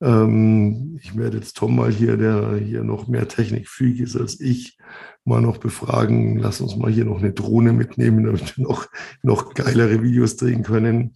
Ähm, 0.04 1.00
ich 1.02 1.18
werde 1.18 1.38
jetzt 1.38 1.56
Tom 1.56 1.78
mal 1.78 1.90
hier, 1.90 2.18
der 2.18 2.58
hier 2.58 2.84
noch 2.84 3.08
mehr 3.08 3.28
technikfähig 3.28 4.02
ist 4.02 4.18
als 4.18 4.40
ich, 4.42 4.78
mal 5.24 5.42
noch 5.42 5.58
befragen. 5.58 6.38
Lass 6.38 6.60
uns 6.60 6.76
mal 6.76 6.92
hier 6.92 7.06
noch 7.06 7.20
eine 7.20 7.32
Drohne 7.32 7.72
mitnehmen, 7.72 8.26
damit 8.26 8.58
wir 8.58 8.66
noch, 8.66 8.88
noch 9.22 9.54
geilere 9.54 10.04
Videos 10.04 10.36
drehen 10.36 10.64
können. 10.64 11.14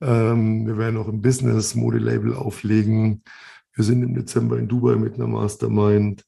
Ähm, 0.00 0.66
wir 0.66 0.78
werden 0.78 0.98
auch 0.98 1.08
im 1.08 1.20
Business 1.20 1.74
Modelabel 1.74 2.34
auflegen. 2.34 3.24
Wir 3.74 3.84
sind 3.84 4.02
im 4.02 4.14
Dezember 4.14 4.58
in 4.58 4.68
Dubai 4.68 4.94
mit 4.94 5.14
einer 5.14 5.26
Mastermind. 5.26 6.24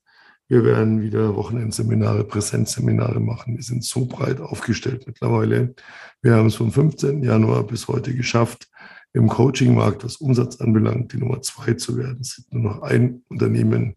Wir 0.48 0.64
werden 0.64 1.00
wieder 1.00 1.36
Wochenendseminare, 1.36 2.24
Präsenzseminare 2.24 3.20
machen. 3.20 3.56
Wir 3.56 3.62
sind 3.62 3.84
so 3.84 4.06
breit 4.06 4.40
aufgestellt 4.40 5.04
mittlerweile. 5.06 5.76
Wir 6.22 6.34
haben 6.34 6.46
es 6.46 6.56
vom 6.56 6.72
15. 6.72 7.22
Januar 7.22 7.62
bis 7.62 7.86
heute 7.86 8.12
geschafft, 8.16 8.68
im 9.12 9.28
Coaching-Markt, 9.28 10.04
was 10.04 10.16
Umsatz 10.16 10.60
anbelangt, 10.60 11.12
die 11.12 11.18
Nummer 11.18 11.42
zwei 11.42 11.74
zu 11.74 11.96
werden. 11.96 12.18
Es 12.20 12.36
gibt 12.36 12.52
nur 12.52 12.62
noch 12.62 12.82
ein 12.82 13.22
Unternehmen, 13.28 13.96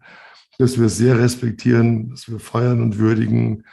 das 0.58 0.80
wir 0.80 0.90
sehr 0.90 1.18
respektieren, 1.20 2.10
das 2.10 2.30
wir 2.30 2.40
feiern 2.40 2.82
und 2.82 2.98
würdigen, 2.98 3.64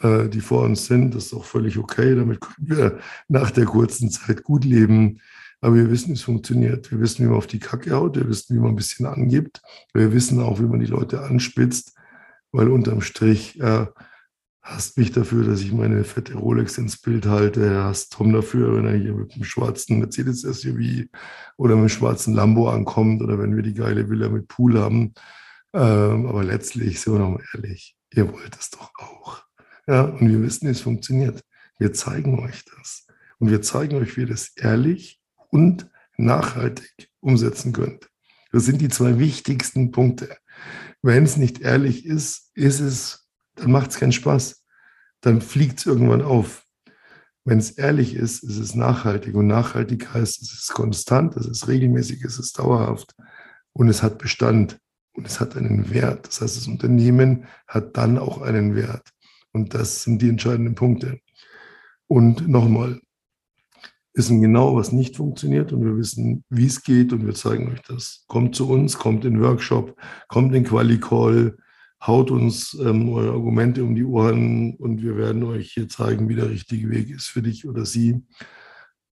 äh, 0.00 0.28
die 0.28 0.40
vor 0.40 0.64
uns 0.64 0.86
sind. 0.86 1.14
Das 1.14 1.26
ist 1.26 1.34
auch 1.34 1.44
völlig 1.44 1.78
okay. 1.78 2.14
Damit 2.14 2.40
können 2.40 2.68
wir 2.68 2.98
nach 3.28 3.50
der 3.50 3.64
kurzen 3.64 4.10
Zeit 4.10 4.42
gut 4.42 4.64
leben. 4.64 5.20
Aber 5.60 5.76
wir 5.76 5.90
wissen, 5.90 6.12
es 6.12 6.22
funktioniert. 6.22 6.90
Wir 6.90 7.00
wissen, 7.00 7.24
wie 7.24 7.28
man 7.28 7.38
auf 7.38 7.46
die 7.46 7.60
Kacke 7.60 7.92
haut. 7.92 8.16
Wir 8.16 8.28
wissen, 8.28 8.56
wie 8.56 8.60
man 8.60 8.70
ein 8.70 8.76
bisschen 8.76 9.06
angibt. 9.06 9.62
Wir 9.94 10.12
wissen 10.12 10.40
auch, 10.40 10.58
wie 10.58 10.66
man 10.66 10.80
die 10.80 10.86
Leute 10.86 11.22
anspitzt. 11.22 11.94
Weil 12.50 12.68
unterm 12.68 13.00
Strich 13.00 13.60
äh, 13.60 13.86
hasst 14.62 14.96
mich 14.96 15.10
dafür, 15.10 15.44
dass 15.44 15.60
ich 15.60 15.72
meine 15.72 16.04
fette 16.04 16.34
Rolex 16.34 16.78
ins 16.78 16.96
Bild 16.96 17.26
halte. 17.26 17.82
Hasst 17.84 18.12
Tom 18.12 18.32
dafür, 18.32 18.76
wenn 18.76 18.86
er 18.86 18.96
hier 18.96 19.12
mit 19.12 19.34
dem 19.34 19.44
schwarzen 19.44 19.98
Mercedes-SUV 19.98 21.08
oder 21.56 21.74
mit 21.74 21.84
dem 21.84 21.88
schwarzen 21.88 22.34
Lambo 22.34 22.70
ankommt 22.70 23.22
oder 23.22 23.38
wenn 23.38 23.56
wir 23.56 23.62
die 23.62 23.74
geile 23.74 24.08
Villa 24.08 24.28
mit 24.28 24.48
Pool 24.48 24.78
haben. 24.78 25.14
Ähm, 25.74 26.26
aber 26.26 26.44
letztlich, 26.44 27.00
sind 27.00 27.14
wir 27.14 27.20
nochmal 27.20 27.44
ehrlich, 27.54 27.96
ihr 28.14 28.32
wollt 28.32 28.56
es 28.58 28.70
doch 28.70 28.92
auch. 28.98 29.42
Ja, 29.86 30.02
und 30.02 30.28
wir 30.28 30.40
wissen, 30.42 30.68
es 30.68 30.80
funktioniert. 30.80 31.42
Wir 31.78 31.92
zeigen 31.92 32.38
euch 32.38 32.64
das. 32.76 33.06
Und 33.38 33.50
wir 33.50 33.62
zeigen 33.62 33.96
euch, 33.96 34.16
wie 34.16 34.22
ihr 34.22 34.28
das 34.28 34.52
ehrlich 34.56 35.20
und 35.50 35.90
nachhaltig 36.16 37.10
umsetzen 37.20 37.72
könnt. 37.72 38.08
Das 38.52 38.64
sind 38.64 38.80
die 38.80 38.88
zwei 38.88 39.18
wichtigsten 39.18 39.90
Punkte. 39.90 40.36
Wenn 41.00 41.24
es 41.24 41.36
nicht 41.36 41.60
ehrlich 41.60 42.06
ist, 42.06 42.50
ist 42.54 42.80
es, 42.80 43.21
dann 43.56 43.70
macht 43.70 43.90
es 43.90 43.98
keinen 43.98 44.12
Spaß. 44.12 44.64
Dann 45.20 45.40
fliegt 45.40 45.78
es 45.78 45.86
irgendwann 45.86 46.22
auf. 46.22 46.64
Wenn 47.44 47.58
es 47.58 47.72
ehrlich 47.72 48.14
ist, 48.14 48.42
ist 48.42 48.58
es 48.58 48.74
nachhaltig. 48.74 49.34
Und 49.34 49.46
nachhaltig 49.46 50.12
heißt, 50.14 50.42
es 50.42 50.52
ist 50.52 50.74
konstant, 50.74 51.36
es 51.36 51.46
ist 51.46 51.68
regelmäßig, 51.68 52.24
es 52.24 52.38
ist 52.38 52.58
dauerhaft 52.58 53.14
und 53.72 53.88
es 53.88 54.02
hat 54.02 54.18
Bestand 54.18 54.78
und 55.12 55.26
es 55.26 55.40
hat 55.40 55.56
einen 55.56 55.90
Wert. 55.90 56.28
Das 56.28 56.40
heißt, 56.40 56.56
das 56.56 56.68
Unternehmen 56.68 57.46
hat 57.66 57.96
dann 57.96 58.18
auch 58.18 58.42
einen 58.42 58.74
Wert. 58.74 59.08
Und 59.52 59.74
das 59.74 60.02
sind 60.02 60.22
die 60.22 60.28
entscheidenden 60.28 60.74
Punkte. 60.74 61.18
Und 62.06 62.48
nochmal, 62.48 63.00
wissen 64.14 64.40
genau, 64.40 64.76
was 64.76 64.92
nicht 64.92 65.16
funktioniert 65.16 65.72
und 65.72 65.84
wir 65.84 65.96
wissen, 65.96 66.44
wie 66.50 66.66
es 66.66 66.82
geht 66.82 67.12
und 67.12 67.26
wir 67.26 67.34
zeigen 67.34 67.72
euch 67.72 67.80
das. 67.82 68.24
Kommt 68.28 68.54
zu 68.54 68.68
uns, 68.68 68.98
kommt 68.98 69.24
in 69.24 69.40
Workshop, 69.40 69.98
kommt 70.28 70.54
in 70.54 70.64
Quali-Call, 70.64 71.56
haut 72.06 72.30
uns 72.30 72.74
ähm, 72.74 73.08
eure 73.10 73.32
Argumente 73.32 73.84
um 73.84 73.94
die 73.94 74.04
Ohren 74.04 74.74
und 74.76 75.02
wir 75.02 75.16
werden 75.16 75.44
euch 75.44 75.72
hier 75.72 75.88
zeigen, 75.88 76.28
wie 76.28 76.34
der 76.34 76.50
richtige 76.50 76.90
Weg 76.90 77.10
ist 77.10 77.28
für 77.28 77.42
dich 77.42 77.66
oder 77.66 77.86
sie. 77.86 78.22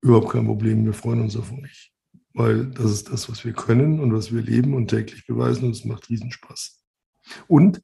Überhaupt 0.03 0.31
kein 0.31 0.46
Problem, 0.46 0.85
wir 0.85 0.92
freuen 0.92 1.20
uns 1.20 1.37
auf 1.37 1.53
euch, 1.53 1.92
weil 2.35 2.66
das 2.66 2.90
ist 2.90 3.12
das, 3.12 3.31
was 3.31 3.44
wir 3.44 3.53
können 3.53 4.00
und 4.00 4.12
was 4.12 4.33
wir 4.33 4.42
leben 4.42 4.74
und 4.74 4.88
täglich 4.88 5.26
beweisen 5.26 5.66
und 5.66 5.72
es 5.72 5.85
macht 5.85 6.09
Riesenspaß. 6.09 6.83
Und 7.46 7.81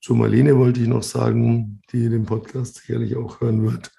zu 0.00 0.14
Marlene 0.14 0.56
wollte 0.58 0.80
ich 0.80 0.88
noch 0.88 1.04
sagen, 1.04 1.80
die 1.92 2.08
den 2.08 2.24
Podcast 2.24 2.76
sicherlich 2.76 3.14
auch 3.14 3.40
hören 3.40 3.62
wird. 3.62 3.92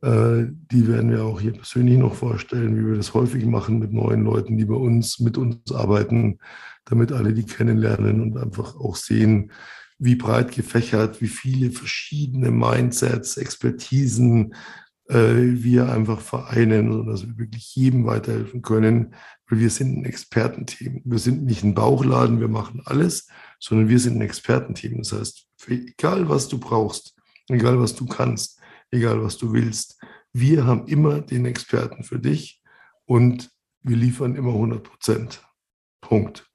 Äh, 0.00 0.50
die 0.70 0.88
werden 0.88 1.10
wir 1.10 1.24
auch 1.24 1.40
hier 1.40 1.52
persönlich 1.52 1.98
noch 1.98 2.14
vorstellen, 2.14 2.78
wie 2.78 2.86
wir 2.86 2.96
das 2.96 3.12
häufig 3.12 3.44
machen 3.44 3.78
mit 3.78 3.92
neuen 3.92 4.24
Leuten, 4.24 4.56
die 4.56 4.64
bei 4.64 4.74
uns, 4.74 5.20
mit 5.20 5.36
uns 5.36 5.70
arbeiten, 5.72 6.38
damit 6.84 7.12
alle 7.12 7.32
die 7.32 7.44
kennenlernen 7.44 8.20
und 8.20 8.36
einfach 8.36 8.76
auch 8.76 8.96
sehen, 8.96 9.50
wie 9.98 10.16
breit 10.16 10.52
gefächert, 10.52 11.20
wie 11.20 11.28
viele 11.28 11.70
verschiedene 11.70 12.50
Mindsets, 12.50 13.36
Expertisen 13.36 14.54
äh, 15.08 15.16
wir 15.16 15.92
einfach 15.92 16.20
vereinen, 16.20 16.92
sodass 16.92 17.26
wir 17.26 17.38
wirklich 17.38 17.74
jedem 17.74 18.06
weiterhelfen 18.06 18.62
können, 18.62 19.14
weil 19.48 19.60
wir 19.60 19.70
sind 19.70 19.98
ein 19.98 20.04
Expertenteam. 20.04 21.02
Wir 21.04 21.18
sind 21.18 21.44
nicht 21.44 21.62
ein 21.62 21.74
Bauchladen, 21.74 22.40
wir 22.40 22.48
machen 22.48 22.82
alles, 22.84 23.28
sondern 23.58 23.88
wir 23.88 23.98
sind 23.98 24.16
ein 24.16 24.22
Expertenteam. 24.22 24.98
Das 24.98 25.12
heißt, 25.12 25.46
egal 25.68 26.28
was 26.28 26.48
du 26.48 26.58
brauchst, 26.58 27.14
egal 27.48 27.78
was 27.78 27.94
du 27.94 28.06
kannst, 28.06 28.58
egal 28.90 29.22
was 29.22 29.36
du 29.36 29.52
willst. 29.52 30.00
Wir 30.32 30.64
haben 30.64 30.86
immer 30.86 31.20
den 31.20 31.46
Experten 31.46 32.02
für 32.02 32.18
dich 32.18 32.62
und 33.04 33.50
wir 33.82 33.96
liefern 33.96 34.34
immer 34.34 34.52
100 34.52 34.82
Prozent. 34.82 35.42
Punkt. 36.00 36.50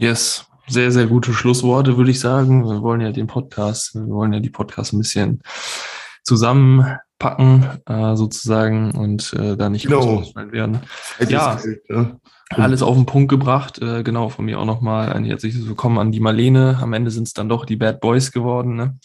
Yes, 0.00 0.46
sehr, 0.68 0.92
sehr 0.92 1.08
gute 1.08 1.32
Schlussworte, 1.32 1.96
würde 1.96 2.12
ich 2.12 2.20
sagen. 2.20 2.64
Wir 2.64 2.82
wollen 2.82 3.00
ja 3.00 3.10
den 3.10 3.26
Podcast, 3.26 3.96
wir 3.96 4.06
wollen 4.06 4.32
ja 4.32 4.38
die 4.38 4.48
Podcast 4.48 4.92
ein 4.92 4.98
bisschen 4.98 5.42
zusammen 6.22 6.86
packen, 7.18 7.66
äh, 7.86 8.14
sozusagen, 8.14 8.92
und 8.92 9.32
äh, 9.32 9.56
da 9.56 9.68
nicht 9.68 9.88
Genau. 9.88 10.22
werden. 10.52 10.78
Ja. 11.28 11.58
Ne? 11.88 12.20
Alles 12.50 12.82
auf 12.82 12.94
den 12.94 13.06
Punkt 13.06 13.28
gebracht. 13.28 13.82
Äh, 13.82 14.04
genau, 14.04 14.28
von 14.28 14.44
mir 14.44 14.60
auch 14.60 14.64
nochmal 14.66 15.12
ein 15.12 15.24
herzliches 15.24 15.66
Willkommen 15.66 15.98
an 15.98 16.12
die 16.12 16.20
Marlene. 16.20 16.78
Am 16.80 16.92
Ende 16.92 17.10
sind 17.10 17.26
es 17.26 17.32
dann 17.32 17.48
doch 17.48 17.64
die 17.64 17.74
Bad 17.74 17.98
Boys 17.98 18.30
geworden, 18.30 18.76
ne? 18.76 18.96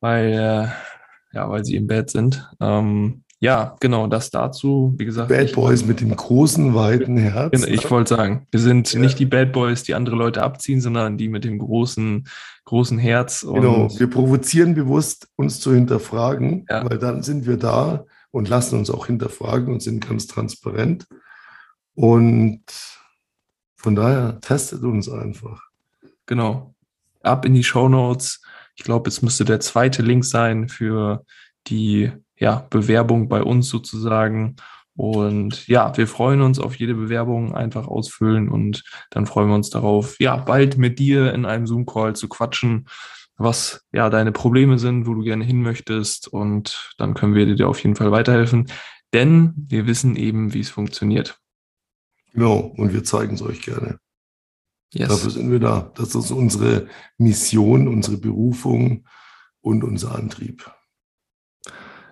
Weil, 0.00 0.32
äh, 0.32 1.36
ja, 1.36 1.48
weil 1.48 1.64
sie 1.64 1.76
im 1.76 1.86
Bad 1.86 2.10
sind. 2.10 2.50
Ähm, 2.60 3.22
ja, 3.40 3.76
genau, 3.80 4.06
das 4.08 4.30
dazu. 4.30 4.94
Wie 4.98 5.04
gesagt, 5.04 5.28
Bad 5.28 5.52
Boys 5.52 5.84
mit 5.84 6.00
dem 6.00 6.14
großen, 6.14 6.74
weiten 6.74 7.16
Herz. 7.18 7.52
Genau, 7.52 7.66
Ich 7.66 7.88
wollte 7.90 8.16
sagen, 8.16 8.46
wir 8.50 8.60
sind 8.60 8.92
Ja. 8.92 9.00
nicht 9.00 9.18
die 9.18 9.26
Bad 9.26 9.52
Boys, 9.52 9.84
die 9.84 9.94
andere 9.94 10.16
Leute 10.16 10.42
abziehen, 10.42 10.80
sondern 10.80 11.16
die 11.18 11.28
mit 11.28 11.44
dem 11.44 11.58
großen, 11.58 12.26
großen 12.64 12.98
Herz. 12.98 13.46
Genau, 13.48 13.88
wir 13.96 14.10
provozieren 14.10 14.74
bewusst, 14.74 15.28
uns 15.36 15.60
zu 15.60 15.72
hinterfragen, 15.72 16.66
Ja. 16.68 16.88
weil 16.88 16.98
dann 16.98 17.22
sind 17.22 17.46
wir 17.46 17.56
da 17.56 18.04
und 18.30 18.48
lassen 18.48 18.78
uns 18.78 18.90
auch 18.90 19.06
hinterfragen 19.06 19.72
und 19.72 19.82
sind 19.82 20.06
ganz 20.08 20.26
transparent. 20.26 21.06
Und 21.94 22.62
von 23.76 23.94
daher 23.94 24.40
testet 24.40 24.82
uns 24.82 25.08
einfach. 25.08 25.62
Genau. 26.26 26.74
Ab 27.22 27.44
in 27.44 27.54
die 27.54 27.64
Show 27.64 27.88
Notes. 27.88 28.40
Ich 28.76 28.84
glaube, 28.84 29.08
es 29.08 29.22
müsste 29.22 29.44
der 29.44 29.60
zweite 29.60 30.02
Link 30.02 30.24
sein 30.24 30.68
für 30.68 31.24
die 31.66 32.12
ja, 32.36 32.66
Bewerbung 32.70 33.28
bei 33.28 33.42
uns 33.42 33.68
sozusagen. 33.68 34.56
Und 34.94 35.68
ja, 35.68 35.96
wir 35.96 36.08
freuen 36.08 36.40
uns 36.40 36.58
auf 36.58 36.74
jede 36.76 36.94
Bewerbung, 36.94 37.54
einfach 37.54 37.86
ausfüllen 37.86 38.48
und 38.48 38.82
dann 39.10 39.26
freuen 39.26 39.48
wir 39.48 39.54
uns 39.54 39.70
darauf, 39.70 40.18
ja, 40.18 40.36
bald 40.36 40.76
mit 40.76 40.98
dir 40.98 41.32
in 41.32 41.44
einem 41.44 41.66
Zoom-Call 41.68 42.16
zu 42.16 42.28
quatschen, 42.28 42.88
was 43.36 43.86
ja 43.92 44.10
deine 44.10 44.32
Probleme 44.32 44.78
sind, 44.78 45.06
wo 45.06 45.14
du 45.14 45.22
gerne 45.22 45.44
hin 45.44 45.62
möchtest. 45.62 46.26
Und 46.26 46.94
dann 46.98 47.14
können 47.14 47.34
wir 47.34 47.54
dir 47.54 47.68
auf 47.68 47.80
jeden 47.82 47.94
Fall 47.94 48.10
weiterhelfen, 48.10 48.66
denn 49.14 49.54
wir 49.56 49.86
wissen 49.86 50.16
eben, 50.16 50.52
wie 50.52 50.60
es 50.60 50.70
funktioniert. 50.70 51.38
Genau, 52.32 52.58
und 52.58 52.92
wir 52.92 53.04
zeigen 53.04 53.34
es 53.34 53.42
euch 53.42 53.62
gerne. 53.62 53.98
Yes. 54.92 55.08
Dafür 55.08 55.30
sind 55.30 55.50
wir 55.50 55.60
da. 55.60 55.92
Das 55.94 56.14
ist 56.14 56.30
unsere 56.30 56.88
Mission, 57.18 57.88
unsere 57.88 58.16
Berufung 58.16 59.06
und 59.60 59.84
unser 59.84 60.14
Antrieb. 60.14 60.70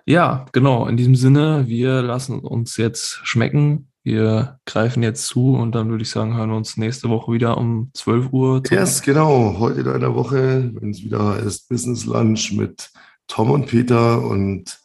Ja, 0.07 0.45
genau. 0.53 0.87
In 0.87 0.95
diesem 0.95 1.15
Sinne, 1.15 1.65
wir 1.67 2.01
lassen 2.01 2.39
uns 2.39 2.77
jetzt 2.77 3.19
schmecken. 3.23 3.89
Wir 4.03 4.57
greifen 4.65 5.03
jetzt 5.03 5.27
zu 5.27 5.53
und 5.53 5.75
dann 5.75 5.89
würde 5.89 6.03
ich 6.03 6.09
sagen, 6.09 6.37
hören 6.37 6.49
wir 6.49 6.55
uns 6.55 6.77
nächste 6.77 7.09
Woche 7.09 7.33
wieder 7.33 7.57
um 7.57 7.91
12 7.93 8.31
Uhr. 8.31 8.63
Yes, 8.71 9.01
genau. 9.01 9.57
Heute 9.59 9.81
in 9.81 9.89
einer 9.89 10.15
Woche, 10.15 10.71
wenn 10.75 10.91
es 10.91 11.03
wieder 11.03 11.35
heißt 11.35 11.67
Business 11.67 12.05
Lunch 12.05 12.53
mit 12.53 12.89
Tom 13.27 13.51
und 13.51 13.65
Peter. 13.65 14.21
Und 14.21 14.79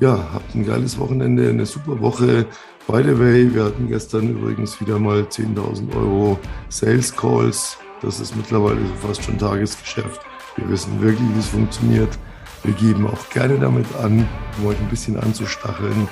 ja, 0.00 0.30
habt 0.32 0.54
ein 0.54 0.64
geiles 0.64 0.98
Wochenende, 0.98 1.50
eine 1.50 1.66
super 1.66 2.00
Woche. 2.00 2.46
By 2.86 3.02
the 3.04 3.18
way, 3.18 3.54
wir 3.54 3.64
hatten 3.64 3.88
gestern 3.88 4.30
übrigens 4.30 4.80
wieder 4.80 4.98
mal 4.98 5.24
10.000 5.24 5.94
Euro 5.94 6.38
Sales 6.70 7.14
Calls. 7.14 7.76
Das 8.00 8.18
ist 8.18 8.34
mittlerweile 8.34 8.80
fast 9.02 9.24
schon 9.24 9.36
Tagesgeschäft. 9.36 10.22
Wir 10.56 10.70
wissen 10.70 11.02
wirklich, 11.02 11.28
wie 11.34 11.38
es 11.38 11.48
funktioniert. 11.48 12.18
Wir 12.64 12.72
geben 12.72 13.06
auch 13.06 13.28
gerne 13.28 13.58
damit 13.58 13.86
an, 14.02 14.26
um 14.58 14.66
euch 14.66 14.78
ein 14.80 14.88
bisschen 14.88 15.18
anzustacheln 15.20 16.08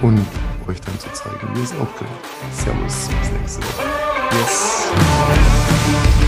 und 0.00 0.26
euch 0.66 0.80
dann 0.80 0.98
zu 0.98 1.12
zeigen, 1.12 1.46
wie 1.54 1.62
es 1.62 1.72
auch 1.72 1.94
könnt. 1.96 2.10
Servus, 2.52 3.08
bis 3.20 3.30
nächste 3.32 3.60
Woche. 3.62 3.86
Yes. 4.40 6.21